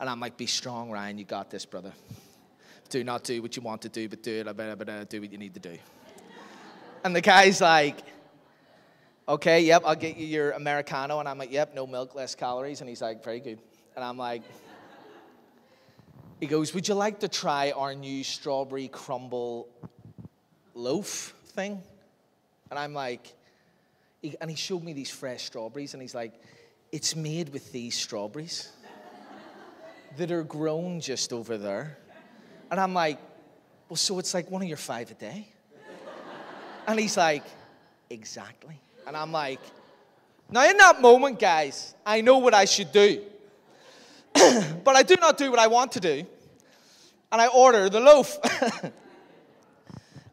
[0.00, 1.18] and I'm like, be strong, Ryan.
[1.18, 1.92] You got this, brother.
[2.88, 5.10] Do not do what you want to do, but do it.
[5.10, 5.76] Do what you need to do.
[7.02, 7.98] And the guy's like,
[9.28, 11.20] okay, yep, I'll get you your Americano.
[11.20, 12.80] And I'm like, yep, no milk, less calories.
[12.80, 13.58] And he's like, very good.
[13.94, 14.42] And I'm like,
[16.40, 19.68] he goes, would you like to try our new strawberry crumble
[20.74, 21.82] loaf thing?
[22.70, 23.32] And I'm like,
[24.20, 26.34] he, and he showed me these fresh strawberries, and he's like,
[26.92, 28.70] it's made with these strawberries
[30.18, 31.96] that are grown just over there.
[32.70, 33.18] And I'm like,
[33.88, 35.48] well, so it's like one of your five a day?
[36.86, 37.44] And he's like,
[38.10, 38.80] exactly.
[39.06, 39.60] And I'm like,
[40.50, 43.22] now in that moment, guys, I know what I should do.
[44.34, 46.26] but I do not do what I want to do.
[47.32, 48.36] And I order the loaf.
[48.82, 48.92] and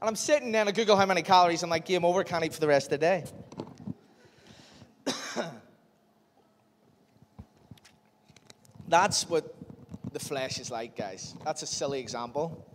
[0.02, 1.62] I'm sitting there and I Google how many calories.
[1.64, 3.26] I'm like, game over, can't eat for the rest of the day.
[8.88, 9.56] That's what
[10.12, 11.36] the flesh is like, guys.
[11.44, 12.66] That's a silly example.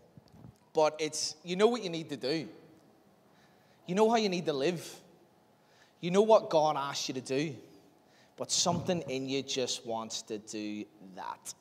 [0.73, 2.49] But it's, you know what you need to do.
[3.87, 5.01] You know how you need to live.
[6.01, 7.55] You know what God asked you to do.
[8.37, 10.85] But something in you just wants to do
[11.17, 11.55] that.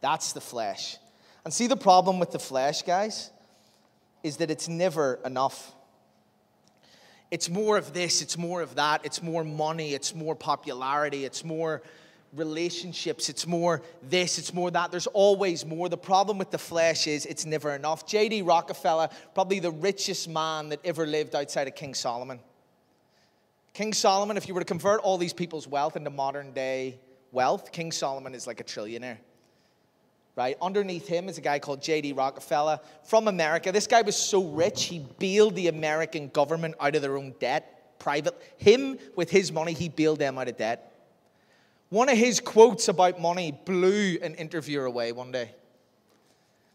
[0.00, 0.96] That's the flesh.
[1.44, 3.30] And see, the problem with the flesh, guys,
[4.24, 5.72] is that it's never enough.
[7.30, 11.44] It's more of this, it's more of that, it's more money, it's more popularity, it's
[11.44, 11.82] more
[12.34, 14.90] relationships, it's more this, it's more that.
[14.90, 15.88] There's always more.
[15.88, 18.06] The problem with the flesh is it's never enough.
[18.06, 18.42] J.D.
[18.42, 22.40] Rockefeller, probably the richest man that ever lived outside of King Solomon.
[23.76, 26.98] King Solomon, if you were to convert all these people's wealth into modern day
[27.30, 29.18] wealth, King Solomon is like a trillionaire.
[30.34, 30.56] Right?
[30.62, 32.14] Underneath him is a guy called J.D.
[32.14, 33.70] Rockefeller from America.
[33.72, 37.98] This guy was so rich, he bailed the American government out of their own debt,
[37.98, 38.34] private.
[38.56, 40.94] Him, with his money, he bailed them out of debt.
[41.90, 45.50] One of his quotes about money blew an interviewer away one day.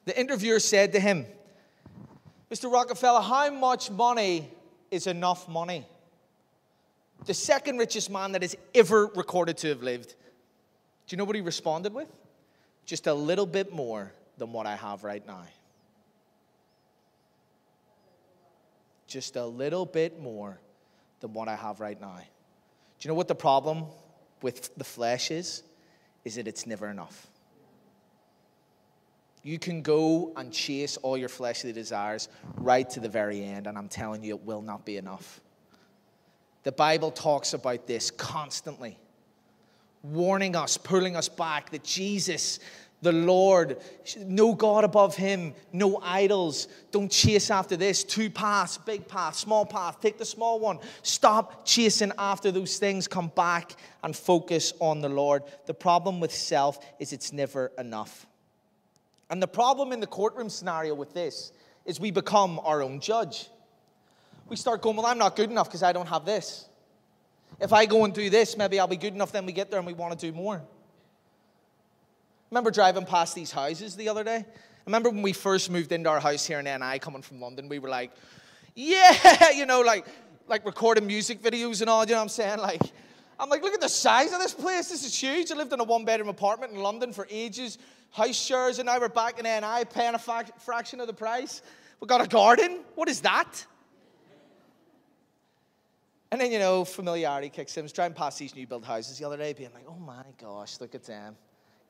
[0.06, 1.26] The interviewer said to him,
[2.52, 2.72] Mr.
[2.72, 4.52] Rockefeller, how much money
[4.92, 5.88] is enough money?
[7.26, 10.10] The second richest man that is ever recorded to have lived.
[10.10, 12.08] Do you know what he responded with?
[12.86, 15.44] Just a little bit more than what I have right now.
[19.08, 20.60] Just a little bit more
[21.20, 22.18] than what I have right now.
[22.18, 23.86] Do you know what the problem
[24.42, 25.64] with the flesh is,
[26.26, 27.28] is that it's never enough.
[29.44, 33.78] You can go and chase all your fleshly desires right to the very end, and
[33.78, 35.42] I'm telling you, it will not be enough.
[36.64, 38.98] The Bible talks about this constantly,
[40.04, 42.60] warning us, pulling us back that Jesus
[43.02, 43.78] the Lord.
[44.18, 46.68] No God above him, no idols.
[46.92, 48.04] Don't chase after this.
[48.04, 50.00] Two paths, big path, small path.
[50.02, 50.80] Take the small one.
[51.02, 53.08] Stop chasing after those things.
[53.08, 55.44] Come back and focus on the Lord.
[55.66, 58.28] The problem with self is it's never enough.
[59.30, 61.52] And the problem in the courtroom scenario with this
[61.86, 63.50] is we become our own judge.
[64.52, 66.68] We start going, Well, I'm not good enough because I don't have this.
[67.62, 69.32] If I go and do this, maybe I'll be good enough.
[69.32, 70.62] Then we get there and we want to do more.
[72.50, 74.46] Remember driving past these houses the other day?
[74.46, 77.70] I remember when we first moved into our house here in NI coming from London,
[77.70, 78.12] we were like,
[78.76, 80.06] yeah, you know, like,
[80.50, 82.60] like recording music videos and all, you know what I'm saying?
[82.60, 82.82] Like,
[83.40, 84.90] I'm like, look at the size of this place.
[84.90, 85.50] This is huge.
[85.50, 87.78] I lived in a one bedroom apartment in London for ages,
[88.10, 91.62] house shares, and now we're back in NI paying a fraction of the price.
[92.02, 92.82] We got a garden.
[92.96, 93.66] What is that?
[96.32, 97.82] And then, you know, familiarity kicks in.
[97.82, 100.24] I was driving past these new build houses the other day, being like, oh my
[100.40, 101.36] gosh, look at them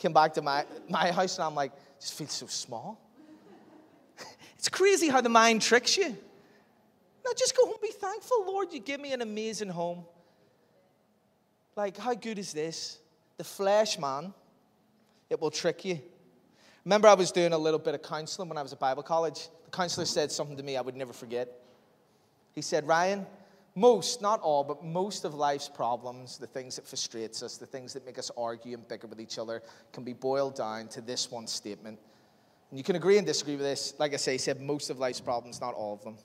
[0.01, 2.99] came back to my, my house and I'm like, just feels so small.
[4.57, 6.17] it's crazy how the mind tricks you.
[7.23, 10.03] Now just go home, be thankful, Lord, you give me an amazing home.
[11.75, 12.97] Like, how good is this?
[13.37, 14.33] The flesh, man,
[15.29, 16.01] it will trick you.
[16.83, 19.49] Remember, I was doing a little bit of counseling when I was at Bible college.
[19.65, 21.47] The counselor said something to me I would never forget.
[22.53, 23.27] He said, Ryan,
[23.75, 27.93] most, not all, but most of life's problems, the things that frustrates us, the things
[27.93, 31.31] that make us argue and bicker with each other, can be boiled down to this
[31.31, 31.97] one statement.
[32.69, 33.93] And you can agree and disagree with this.
[33.97, 36.17] Like I say, he said most of life's problems, not all of them.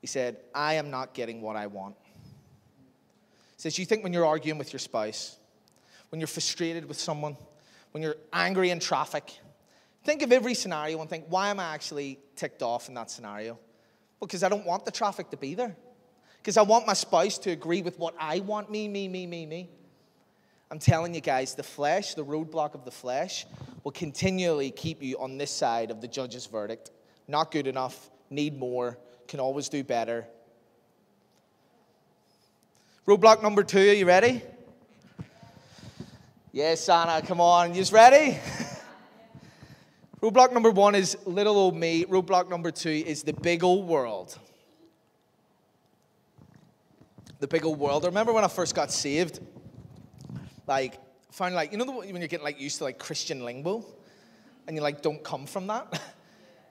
[0.00, 1.96] He said, I am not getting what I want.
[2.04, 5.36] He says, You think when you're arguing with your spouse,
[6.10, 7.36] when you're frustrated with someone,
[7.90, 9.32] when you're angry in traffic,
[10.04, 13.58] think of every scenario and think, why am I actually ticked off in that scenario?
[14.20, 15.76] Because I don't want the traffic to be there
[16.46, 19.46] because I want my spouse to agree with what I want me, me, me, me,
[19.46, 19.68] me.
[20.70, 23.44] I'm telling you guys, the flesh, the roadblock of the flesh,
[23.82, 26.92] will continually keep you on this side of the judge's verdict.
[27.26, 30.24] Not good enough, need more, can always do better.
[33.08, 34.40] Roadblock number two, are you ready?
[36.52, 37.74] Yes, Anna, come on.
[37.74, 38.38] You ready?
[40.22, 42.04] Roadblock number one is little old me.
[42.04, 44.38] Roadblock number two is the big old world.
[47.38, 48.04] The big old world.
[48.04, 49.40] I remember when I first got saved,
[50.66, 50.98] like,
[51.30, 53.84] found like, you know, the, when you're getting like used to like Christian lingo
[54.66, 56.00] and you like don't come from that?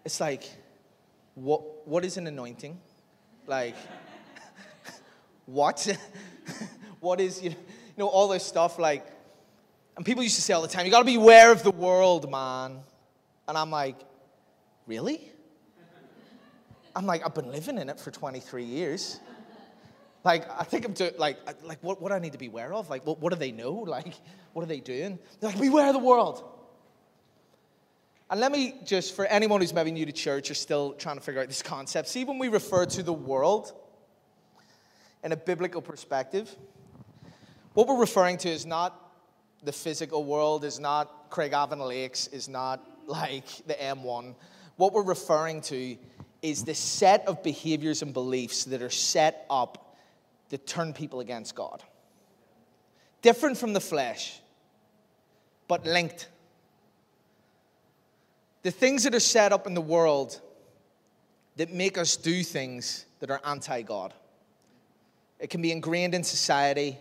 [0.06, 0.44] It's like,
[1.34, 2.80] what, what is an anointing?
[3.48, 3.76] Like,
[5.48, 5.98] what?
[7.00, 7.56] what is, you
[7.98, 9.04] know, all this stuff like,
[9.98, 12.82] and people used to say all the time, you gotta beware of the world, man.
[13.48, 13.96] And I'm like,
[14.86, 15.32] really?
[16.96, 19.20] I'm like, I've been living in it for 23 years.
[20.26, 22.74] Like, I think I'm doing, like, like what, what do I need to be aware
[22.74, 22.90] of?
[22.90, 23.86] Like, what, what do they know?
[23.96, 24.16] Like,
[24.54, 25.20] what are they doing?
[25.40, 26.44] They're like, beware the world.
[28.32, 31.22] And let me just, for anyone who's maybe new to church or still trying to
[31.22, 33.72] figure out this concept, see when we refer to the world
[35.24, 36.54] in a biblical perspective,
[37.74, 39.00] what we're referring to is not
[39.64, 44.34] the physical world, is not Craigavon Lakes, is not like the M1.
[44.78, 45.98] What we're referring to
[46.42, 49.85] is the set of behaviors and beliefs that are set up
[50.50, 51.84] that turn people against God.
[53.22, 54.40] Different from the flesh,
[55.68, 56.30] but linked
[58.66, 60.42] the things that are set up in the world
[61.56, 64.12] that make us do things that are anti God.
[65.40, 66.98] It can be ingrained in society,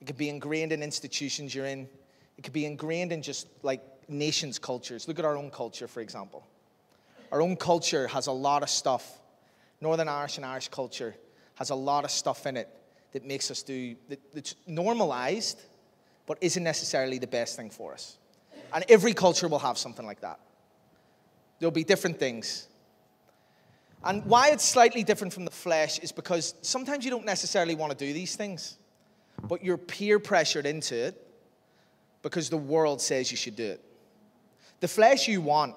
[0.00, 1.88] it could be ingrained in institutions you're in,
[2.38, 5.08] it could be ingrained in just like nations' cultures.
[5.08, 6.46] Look at our own culture, for example.
[7.32, 9.18] Our own culture has a lot of stuff.
[9.80, 11.16] Northern Irish and Irish culture
[11.62, 12.68] has a lot of stuff in it
[13.12, 15.62] that makes us do, that, that's normalized,
[16.26, 18.18] but isn't necessarily the best thing for us.
[18.74, 20.40] And every culture will have something like that.
[21.60, 22.66] There'll be different things.
[24.02, 27.96] And why it's slightly different from the flesh is because sometimes you don't necessarily want
[27.96, 28.76] to do these things,
[29.44, 31.24] but you're peer pressured into it
[32.22, 33.84] because the world says you should do it.
[34.80, 35.76] The flesh you want,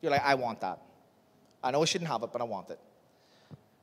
[0.00, 0.80] you're like, I want that.
[1.62, 2.78] I know I shouldn't have it, but I want it.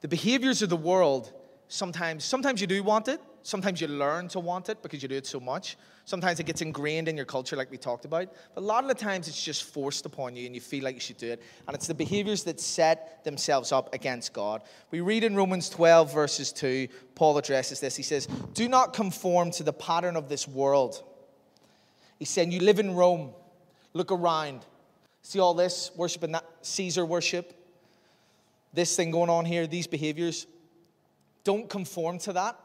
[0.02, 1.32] The behaviors of the world,
[1.68, 5.16] sometimes, sometimes you do want it, sometimes you learn to want it because you do
[5.16, 5.78] it so much.
[6.06, 8.28] Sometimes it gets ingrained in your culture, like we talked about.
[8.56, 10.96] But a lot of the times it's just forced upon you and you feel like
[10.96, 11.42] you should do it.
[11.68, 14.64] And it's the behaviors that set themselves up against God.
[14.90, 17.96] We read in Romans 12, verses 2, Paul addresses this.
[17.96, 21.04] He says, Do not conform to the pattern of this world.
[22.18, 23.32] He's saying, You live in Rome,
[23.94, 24.66] look around.
[25.22, 27.54] See all this worship and that Caesar worship,
[28.74, 30.48] this thing going on here, these behaviors.
[31.44, 32.58] Don't conform to that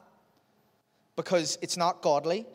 [1.16, 2.46] because it's not godly.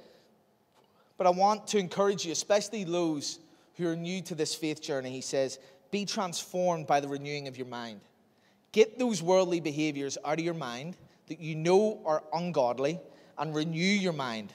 [1.18, 3.40] But I want to encourage you, especially those
[3.76, 5.12] who are new to this faith journey.
[5.12, 5.60] He says,
[5.92, 8.02] Be transformed by the renewing of your mind.
[8.72, 10.96] Get those worldly behaviors out of your mind
[11.28, 13.00] that you know are ungodly
[13.38, 14.54] and renew your mind.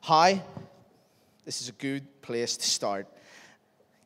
[0.00, 0.40] How?
[1.44, 3.06] This is a good place to start.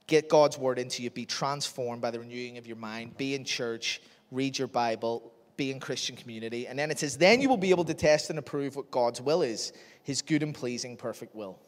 [0.09, 1.11] Get God's word into you.
[1.11, 3.17] Be transformed by the renewing of your mind.
[3.17, 4.03] Be in church.
[4.33, 6.67] Read your Bible be in Christian community.
[6.67, 9.21] And then it says, then you will be able to test and approve what God's
[9.21, 11.59] will is, his good and pleasing, perfect will.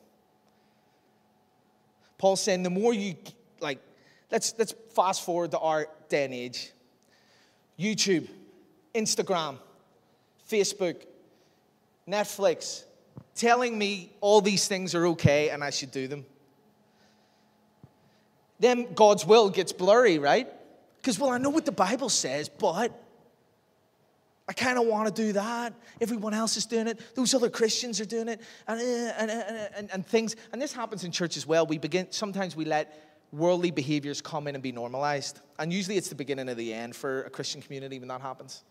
[2.16, 3.16] Paul's saying the more you,
[3.60, 3.80] like,
[4.30, 6.72] let's, let's fast forward to our day and age.
[7.78, 8.28] YouTube,
[8.94, 9.58] Instagram,
[10.48, 11.04] Facebook,
[12.08, 12.84] Netflix,
[13.34, 16.24] telling me all these things are okay and I should do them.
[18.60, 20.48] Then God's will gets blurry, right?
[20.98, 22.92] Because, well, I know what the Bible says, but
[24.46, 25.72] I kind of want to do that.
[26.00, 27.00] Everyone else is doing it.
[27.14, 30.36] Those other Christians are doing it, and, eh, and, eh, eh, and, and, things.
[30.52, 31.66] And this happens in church as well.
[31.66, 32.08] We begin.
[32.10, 32.92] Sometimes we let
[33.32, 36.96] worldly behaviors come in and be normalized, and usually it's the beginning of the end
[36.96, 38.64] for a Christian community when that happens,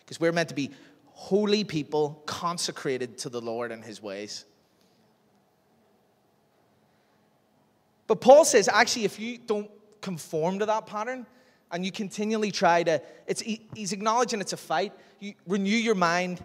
[0.00, 0.70] because we're meant to be
[1.06, 4.46] holy people, consecrated to the Lord and His ways.
[8.06, 11.26] But Paul says, actually, if you don't conform to that pattern,
[11.74, 14.92] and you continually try to, it's, he's acknowledging it's a fight.
[15.18, 16.44] You renew your mind,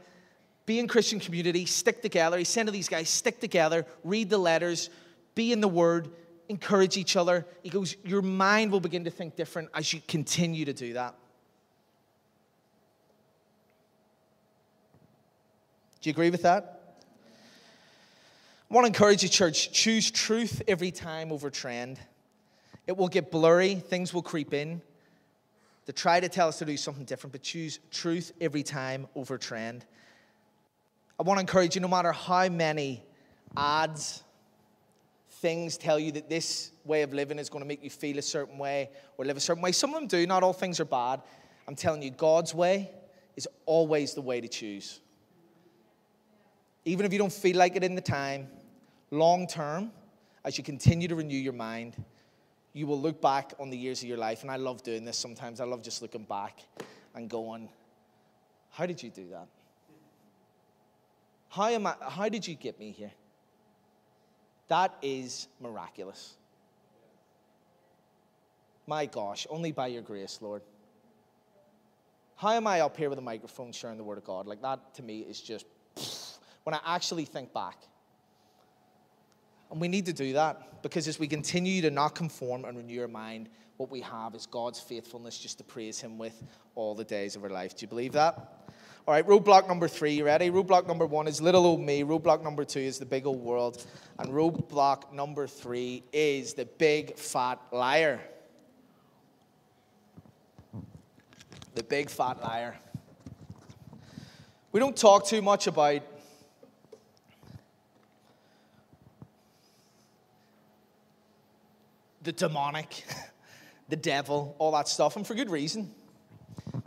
[0.65, 2.37] be in Christian community, stick together.
[2.39, 4.89] He's saying to these guys, stick together, read the letters,
[5.35, 6.09] be in the Word,
[6.47, 7.45] encourage each other.
[7.61, 11.13] He goes, your mind will begin to think different as you continue to do that.
[16.01, 16.78] Do you agree with that?
[18.69, 21.99] I want to encourage you, church, choose truth every time over trend.
[22.85, 24.81] It will get blurry, things will creep in
[25.87, 29.39] to try to tell us to do something different, but choose truth every time over
[29.39, 29.85] trend.
[31.19, 33.03] I want to encourage you no matter how many
[33.57, 34.21] ads,
[35.31, 38.21] things tell you that this way of living is going to make you feel a
[38.21, 39.71] certain way or live a certain way.
[39.71, 41.23] Some of them do, not all things are bad.
[41.67, 42.91] I'm telling you, God's way
[43.35, 44.99] is always the way to choose.
[46.85, 48.47] Even if you don't feel like it in the time,
[49.11, 49.91] long term,
[50.43, 51.95] as you continue to renew your mind,
[52.73, 55.17] you will look back on the years of your life, and I love doing this
[55.17, 55.59] sometimes.
[55.59, 56.59] I love just looking back
[57.15, 57.69] and going,
[58.71, 59.47] How did you do that?
[61.49, 63.11] How, am I, how did you get me here?
[64.67, 66.35] That is miraculous.
[68.85, 70.61] My gosh, only by your grace, Lord.
[72.35, 74.47] How am I up here with a microphone sharing the Word of God?
[74.47, 75.65] Like that to me is just
[76.63, 77.77] when I actually think back.
[79.71, 83.01] And we need to do that because as we continue to not conform and renew
[83.01, 86.43] our mind, what we have is God's faithfulness just to praise Him with
[86.75, 87.77] all the days of our life.
[87.77, 88.35] Do you believe that?
[89.07, 90.51] All right, roadblock number three, you ready?
[90.51, 92.03] Roadblock number one is little old me.
[92.03, 93.85] Roadblock number two is the big old world.
[94.19, 98.19] And roadblock number three is the big fat liar.
[101.75, 102.77] The big fat liar.
[104.71, 106.01] We don't talk too much about
[112.29, 113.05] the demonic,
[113.89, 115.91] the devil, all that stuff, and for good reason.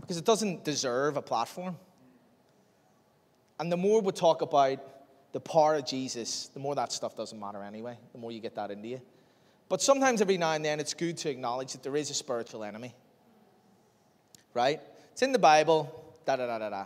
[0.01, 1.76] Because it doesn't deserve a platform.
[3.59, 4.78] And the more we talk about
[5.32, 8.55] the power of Jesus, the more that stuff doesn't matter anyway, the more you get
[8.55, 9.01] that into you.
[9.68, 12.62] But sometimes, every now and then, it's good to acknowledge that there is a spiritual
[12.62, 12.95] enemy.
[14.55, 14.80] Right?
[15.11, 16.84] It's in the Bible, da da da da da.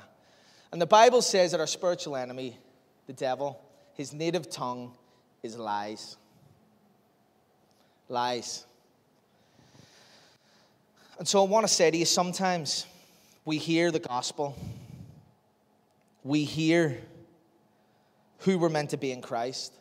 [0.72, 2.58] And the Bible says that our spiritual enemy,
[3.06, 4.94] the devil, his native tongue
[5.42, 6.16] is lies
[8.08, 8.64] lies.
[11.18, 12.86] And so I want to say to you sometimes
[13.44, 14.56] we hear the gospel,
[16.24, 16.98] we hear
[18.40, 19.72] who we're meant to be in Christ,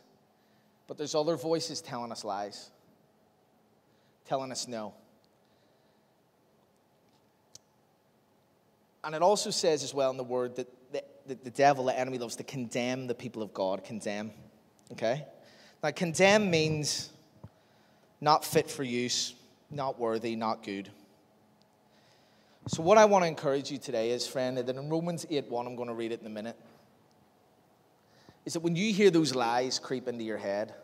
[0.86, 2.70] but there's other voices telling us lies,
[4.26, 4.94] telling us no.
[9.04, 10.68] And it also says as well in the word that
[11.26, 13.84] the, the, devil, the enemy, loves to condemn the people of God.
[13.84, 14.30] Condemn.
[14.92, 15.24] Okay?
[15.82, 17.10] Now, condemn means
[18.20, 19.34] not fit for use,
[19.70, 20.90] not worthy, not good.
[22.68, 25.66] So, what I want to encourage you today is, friend, that in Romans 8 1,
[25.66, 26.56] I'm going to read it in a minute,
[28.44, 30.74] is that when you hear those lies creep into your head,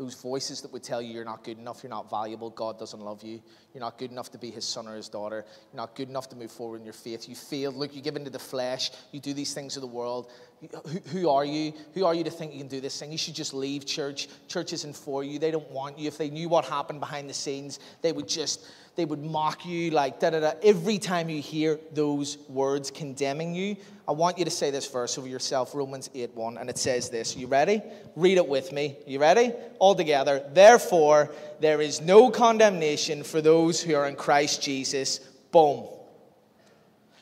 [0.00, 3.00] those voices that would tell you you're not good enough, you're not valuable, God doesn't
[3.00, 3.42] love you,
[3.74, 6.26] you're not good enough to be his son or his daughter, you're not good enough
[6.30, 9.20] to move forward in your faith, you failed, look, you give into the flesh, you
[9.20, 10.32] do these things of the world.
[11.06, 11.72] Who, are you?
[11.94, 13.10] Who are you to think you can do this thing?
[13.10, 14.28] You should just leave church.
[14.46, 15.38] Church isn't for you.
[15.38, 16.06] They don't want you.
[16.06, 19.90] If they knew what happened behind the scenes, they would just they would mock you
[19.90, 20.52] like da da da.
[20.62, 25.16] Every time you hear those words condemning you, I want you to say this verse
[25.16, 27.34] over yourself, Romans 8 1, and it says this.
[27.34, 27.80] You ready?
[28.14, 28.96] Read it with me.
[29.06, 29.52] You ready?
[29.78, 30.44] All together.
[30.52, 31.30] Therefore,
[31.60, 35.20] there is no condemnation for those who are in Christ Jesus.
[35.52, 35.86] Boom.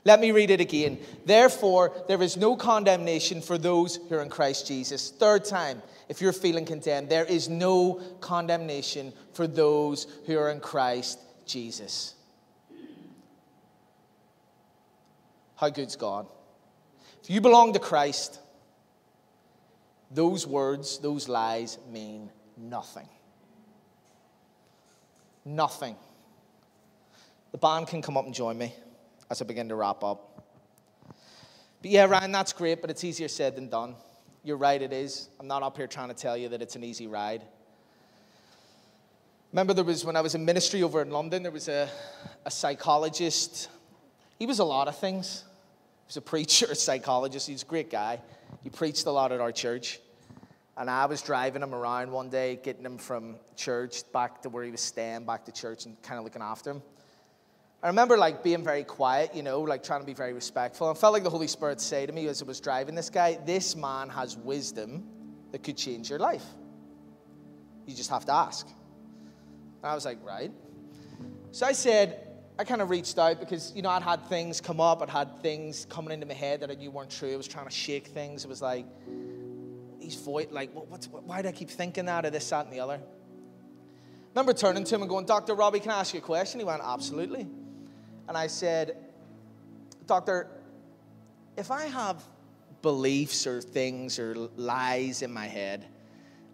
[0.05, 0.99] Let me read it again.
[1.25, 5.11] Therefore, there is no condemnation for those who are in Christ Jesus.
[5.11, 10.61] Third time, if you're feeling condemned, there is no condemnation for those who are in
[10.61, 12.15] Christ Jesus.
[15.57, 16.27] How good's God?
[17.23, 18.39] If you belong to Christ,
[20.11, 23.09] those words, those lies mean nothing.
[25.45, 25.97] Nothing.
[27.51, 28.73] The band can come up and join me
[29.31, 30.45] as I begin to wrap up.
[31.81, 33.95] But yeah, Ryan, that's great, but it's easier said than done.
[34.43, 35.29] You're right, it is.
[35.39, 37.43] I'm not up here trying to tell you that it's an easy ride.
[39.53, 41.89] Remember, there was when I was in ministry over in London, there was a,
[42.45, 43.69] a psychologist.
[44.39, 45.45] He was a lot of things.
[46.05, 47.47] He was a preacher, a psychologist.
[47.47, 48.21] He's a great guy.
[48.63, 50.01] He preached a lot at our church.
[50.77, 54.63] And I was driving him around one day, getting him from church back to where
[54.63, 56.83] he was staying, back to church, and kind of looking after him.
[57.81, 60.89] I remember like being very quiet, you know, like trying to be very respectful.
[60.89, 63.39] I felt like the Holy Spirit say to me as I was driving this guy,
[63.47, 65.05] this man has wisdom
[65.53, 66.45] that could change your life.
[67.87, 68.67] You just have to ask.
[68.67, 70.51] And I was like, right.
[71.53, 72.27] So I said,
[72.59, 75.41] I kind of reached out because, you know, I'd had things come up, I'd had
[75.41, 77.33] things coming into my head that I knew weren't true.
[77.33, 78.45] I was trying to shake things.
[78.45, 78.87] It was like,
[80.01, 82.81] these void, like, what's, why do I keep thinking that or this, that, and the
[82.81, 82.95] other?
[82.95, 85.55] I remember turning to him and going, Dr.
[85.55, 86.59] Robbie, can I ask you a question?
[86.59, 87.47] He went, absolutely.
[88.29, 88.97] And I said,
[90.07, 90.49] Doctor,
[91.57, 92.23] if I have
[92.83, 95.87] beliefs or things or lies in my head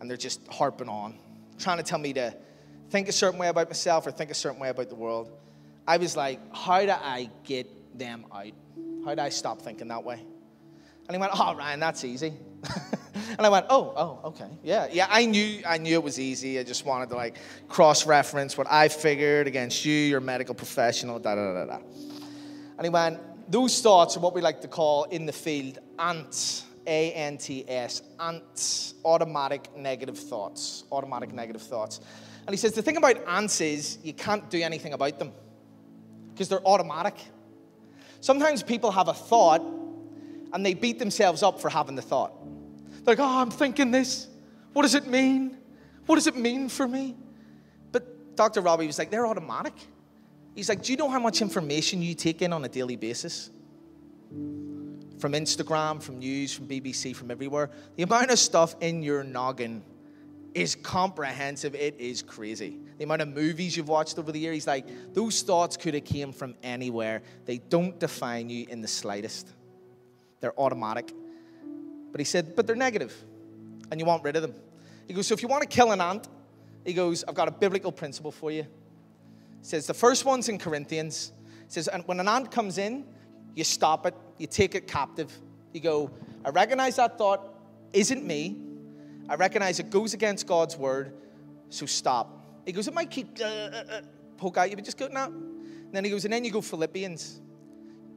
[0.01, 1.19] and they're just harping on,
[1.59, 2.35] trying to tell me to
[2.91, 5.31] think a certain way about myself or think a certain way about the world.
[5.87, 8.53] I was like, how do I get them out?
[9.05, 10.21] How do I stop thinking that way?
[11.07, 12.33] And he went, oh, Ryan, that's easy.
[13.39, 14.49] and I went, oh, oh, okay.
[14.63, 16.59] Yeah, yeah, I knew, I knew it was easy.
[16.59, 17.37] I just wanted to like
[17.69, 21.79] cross-reference what I figured against you, your medical professional, da, da, da, da.
[22.77, 26.65] And he went, those thoughts are what we like to call in the field ants,
[26.87, 32.01] A-N-T-S, ants, automatic negative thoughts, automatic negative thoughts.
[32.47, 35.33] And he says the thing about ants is you can't do anything about them
[36.33, 37.15] because they're automatic.
[38.21, 39.63] Sometimes people have a thought
[40.53, 42.33] and they beat themselves up for having the thought.
[43.05, 44.29] They're like, oh, I'm thinking this.
[44.73, 45.59] What does it mean?
[46.07, 47.17] What does it mean for me?
[47.93, 48.61] But Dr.
[48.61, 49.75] Robbie was like, they're automatic.
[50.55, 53.51] He's like, do you know how much information you take in on a daily basis?
[54.31, 57.71] From Instagram, from news, from BBC, from everywhere.
[57.97, 59.83] The amount of stuff in your noggin
[60.55, 61.75] is comprehensive.
[61.75, 62.79] It is crazy.
[62.99, 66.05] The amount of movies you've watched over the years, he's like, those thoughts could have
[66.05, 67.23] came from anywhere.
[67.45, 69.49] They don't define you in the slightest.
[70.41, 71.13] They're automatic.
[72.15, 73.13] But he said, but they're negative,
[73.91, 74.55] and you want rid of them.
[75.09, 76.29] He goes, so if you want to kill an ant,
[76.85, 78.63] he goes, I've got a biblical principle for you.
[78.63, 78.69] He
[79.63, 81.33] says, the first one's in Corinthians.
[81.67, 83.05] He says, and when an ant comes in,
[83.57, 85.37] you stop it, you take it captive.
[85.73, 86.09] You go,
[86.45, 87.53] I recognize that thought
[87.93, 88.59] isn't me.
[89.29, 91.15] I recognize it goes against God's word,
[91.69, 92.47] so stop.
[92.65, 94.01] He goes, it might keep uh, uh, uh,
[94.37, 95.27] poke at you, but just go now.
[95.27, 97.41] And then he goes, and then you go Philippians.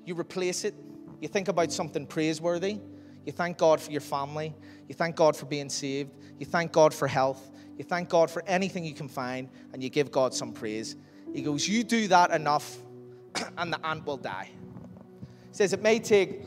[0.05, 0.75] You replace it.
[1.19, 2.79] You think about something praiseworthy.
[3.28, 4.55] You thank God for your family.
[4.88, 6.13] You thank God for being saved.
[6.39, 7.51] You thank God for health.
[7.78, 10.95] You thank God for anything you can find, and you give God some praise.
[11.34, 12.78] He goes, You do that enough,
[13.57, 14.49] and the ant will die.
[15.19, 16.43] He says, It may take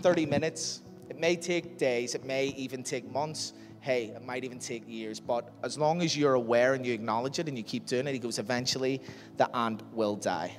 [0.00, 0.80] 30 minutes,
[1.10, 3.52] it may take days, it may even take months.
[3.80, 7.38] Hey, it might even take years, but as long as you're aware and you acknowledge
[7.38, 9.02] it and you keep doing it, he goes, eventually
[9.36, 10.56] the ant will die.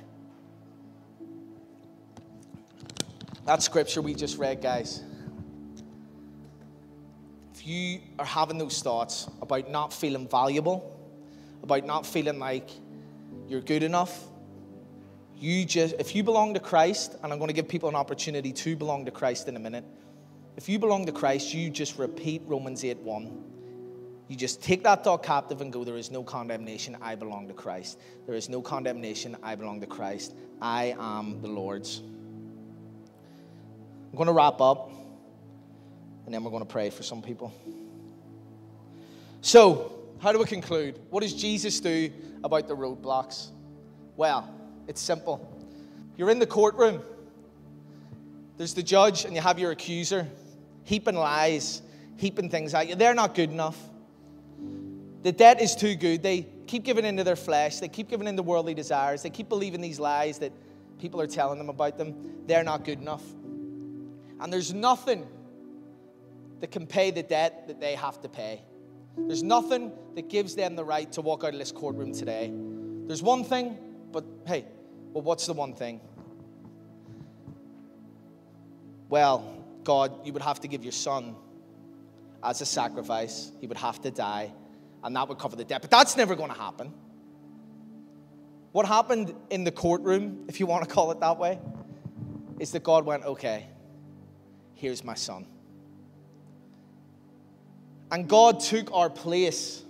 [3.46, 5.02] That scripture we just read, guys.
[7.54, 10.98] If you are having those thoughts about not feeling valuable,
[11.62, 12.70] about not feeling like
[13.46, 14.18] you're good enough,
[15.36, 18.50] you just if you belong to Christ, and I'm going to give people an opportunity
[18.50, 19.84] to belong to Christ in a minute.
[20.56, 23.44] If you belong to Christ, you just repeat Romans 8 1.
[24.28, 26.96] You just take that thought captive and go, There is no condemnation.
[27.02, 27.98] I belong to Christ.
[28.24, 29.36] There is no condemnation.
[29.42, 30.34] I belong to Christ.
[30.62, 32.02] I am the Lord's.
[34.14, 34.92] I'm going to wrap up
[36.24, 37.52] and then we're going to pray for some people.
[39.40, 41.00] So, how do we conclude?
[41.10, 42.12] What does Jesus do
[42.44, 43.48] about the roadblocks?
[44.14, 44.48] Well,
[44.86, 45.60] it's simple.
[46.16, 47.02] You're in the courtroom,
[48.56, 50.28] there's the judge, and you have your accuser
[50.84, 51.82] heaping lies,
[52.16, 52.94] heaping things at you.
[52.94, 53.76] They're not good enough.
[55.24, 56.22] The debt is too good.
[56.22, 59.80] They keep giving into their flesh, they keep giving into worldly desires, they keep believing
[59.80, 60.52] these lies that
[61.00, 62.44] people are telling them about them.
[62.46, 63.24] They're not good enough.
[64.40, 65.26] And there's nothing
[66.60, 68.62] that can pay the debt that they have to pay.
[69.16, 72.52] There's nothing that gives them the right to walk out of this courtroom today.
[73.06, 73.78] There's one thing,
[74.12, 74.64] but hey,
[75.12, 76.00] well, what's the one thing?
[79.08, 81.36] Well, God, you would have to give your son
[82.42, 83.52] as a sacrifice.
[83.60, 84.52] He would have to die,
[85.04, 85.82] and that would cover the debt.
[85.82, 86.92] But that's never going to happen.
[88.72, 91.60] What happened in the courtroom, if you want to call it that way,
[92.58, 93.66] is that God went, okay,
[94.74, 95.46] Here's my son.
[98.10, 99.82] And God took our place.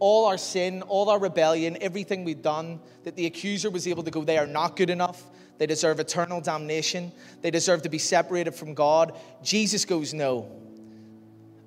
[0.00, 4.10] All our sin, all our rebellion, everything we've done, that the accuser was able to
[4.10, 5.22] go, they are not good enough.
[5.58, 7.12] They deserve eternal damnation.
[7.42, 9.18] They deserve to be separated from God.
[9.42, 10.50] Jesus goes, No,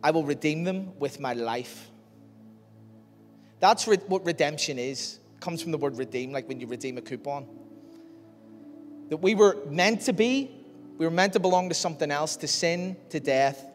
[0.01, 1.91] I will redeem them with my life.
[3.59, 5.19] That's what redemption is.
[5.35, 7.47] It comes from the word redeem, like when you redeem a coupon.
[9.09, 10.62] That we were meant to be
[10.97, 13.65] we were meant to belong to something else, to sin, to death.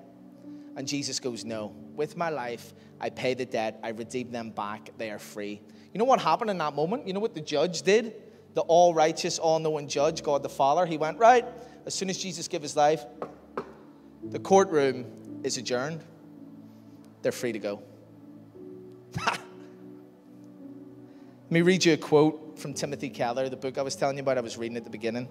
[0.77, 4.91] And Jesus goes, No, with my life, I pay the debt, I redeem them back,
[4.99, 5.61] they are free.
[5.93, 7.07] You know what happened in that moment?
[7.07, 8.15] You know what the judge did?
[8.55, 10.87] The all righteous, all knowing judge, God the Father.
[10.87, 11.45] He went, Right,
[11.87, 13.05] as soon as Jesus gave his life,
[14.23, 15.07] the courtroom
[15.43, 16.03] is adjourned.
[17.23, 17.83] They're free to go.
[19.27, 19.41] Let
[21.51, 24.39] me read you a quote from Timothy Keller, the book I was telling you about,
[24.39, 25.29] I was reading at the beginning.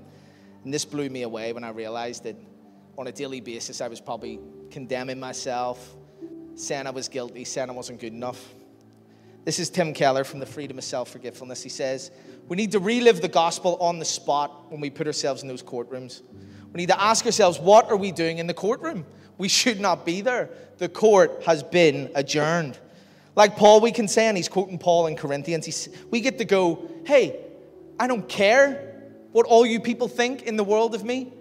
[0.67, 2.35] And this blew me away when I realized that
[2.97, 4.37] on a daily basis I was probably
[4.69, 5.95] condemning myself,
[6.55, 8.53] saying I was guilty, saying I wasn't good enough.
[9.45, 11.63] This is Tim Keller from the Freedom of Self Forgetfulness.
[11.63, 12.11] He says,
[12.49, 15.63] We need to relive the gospel on the spot when we put ourselves in those
[15.63, 16.21] courtrooms.
[16.73, 19.05] We need to ask ourselves, What are we doing in the courtroom?
[19.37, 20.49] We should not be there.
[20.79, 22.77] The court has been adjourned.
[23.37, 26.91] Like Paul, we can say, and he's quoting Paul in Corinthians, we get to go,
[27.05, 27.39] Hey,
[27.97, 28.86] I don't care
[29.37, 31.31] what all you people think in the world of me?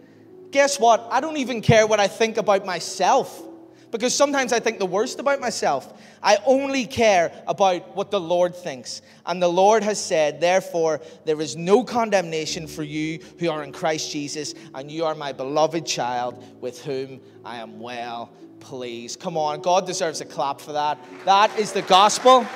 [0.50, 1.08] Guess what?
[1.10, 3.42] I don't even care what I think about myself
[3.90, 5.98] because sometimes I think the worst about myself.
[6.22, 9.00] I only care about what the Lord thinks.
[9.24, 13.72] And the Lord has said, therefore, there is no condemnation for you who are in
[13.72, 18.30] Christ Jesus, and you are my beloved child with whom I am well
[18.60, 19.20] pleased.
[19.20, 20.98] Come on, God deserves a clap for that.
[21.24, 22.46] That is the gospel.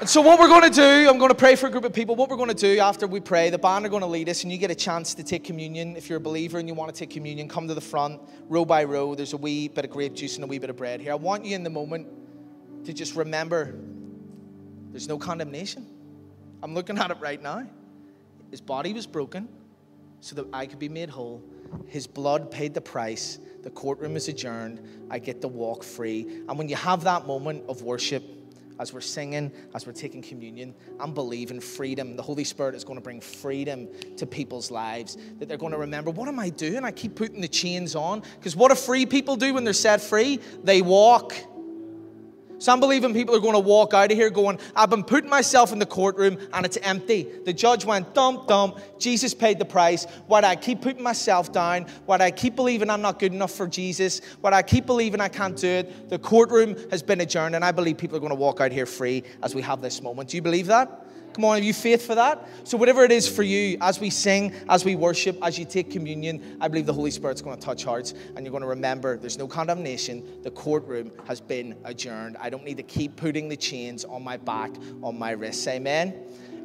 [0.00, 1.92] And so, what we're going to do, I'm going to pray for a group of
[1.92, 2.16] people.
[2.16, 4.44] What we're going to do after we pray, the band are going to lead us,
[4.44, 5.94] and you get a chance to take communion.
[5.94, 8.64] If you're a believer and you want to take communion, come to the front, row
[8.64, 9.14] by row.
[9.14, 11.12] There's a wee bit of grape juice and a wee bit of bread here.
[11.12, 12.08] I want you in the moment
[12.86, 13.74] to just remember
[14.90, 15.86] there's no condemnation.
[16.62, 17.66] I'm looking at it right now.
[18.50, 19.50] His body was broken
[20.20, 21.44] so that I could be made whole.
[21.84, 23.38] His blood paid the price.
[23.64, 24.80] The courtroom is adjourned.
[25.10, 26.42] I get to walk free.
[26.48, 28.39] And when you have that moment of worship,
[28.80, 32.16] as we're singing, as we're taking communion, I'm believing freedom.
[32.16, 35.18] The Holy Spirit is going to bring freedom to people's lives.
[35.38, 36.82] That they're going to remember, what am I doing?
[36.82, 38.22] I keep putting the chains on.
[38.38, 40.40] Because what do free people do when they're set free?
[40.64, 41.34] They walk.
[42.60, 45.72] Some believing people are going to walk out of here going, I've been putting myself
[45.72, 47.26] in the courtroom and it's empty.
[47.46, 48.78] The judge went, dump, dump.
[48.98, 50.04] Jesus paid the price.
[50.26, 51.86] Why do I keep putting myself down?
[52.04, 54.20] Why do I keep believing I'm not good enough for Jesus?
[54.42, 56.10] Why do I keep believing I can't do it?
[56.10, 58.84] The courtroom has been adjourned and I believe people are going to walk out here
[58.84, 60.28] free as we have this moment.
[60.28, 61.09] Do you believe that?
[61.32, 62.48] Come on, have you faith for that?
[62.64, 65.90] So, whatever it is for you, as we sing, as we worship, as you take
[65.90, 69.16] communion, I believe the Holy Spirit's going to touch hearts and you're going to remember
[69.16, 70.42] there's no condemnation.
[70.42, 72.36] The courtroom has been adjourned.
[72.38, 74.72] I don't need to keep putting the chains on my back,
[75.02, 75.66] on my wrists.
[75.68, 76.14] Amen.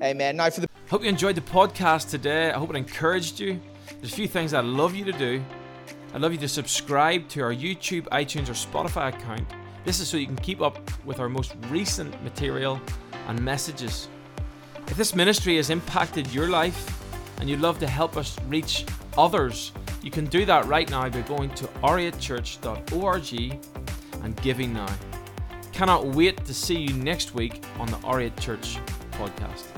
[0.01, 0.37] Amen.
[0.37, 0.69] Now, for the.
[0.89, 2.51] Hope you enjoyed the podcast today.
[2.51, 3.59] I hope it encouraged you.
[3.87, 5.43] There's a few things I'd love you to do.
[6.13, 9.47] I'd love you to subscribe to our YouTube, iTunes, or Spotify account.
[9.83, 12.79] This is so you can keep up with our most recent material
[13.27, 14.07] and messages.
[14.87, 17.01] If this ministry has impacted your life
[17.39, 18.85] and you'd love to help us reach
[19.17, 19.71] others,
[20.01, 23.59] you can do that right now by going to oriatchurch.org
[24.23, 24.87] and giving now.
[25.71, 28.77] Cannot wait to see you next week on the Oriat Church
[29.11, 29.74] podcast.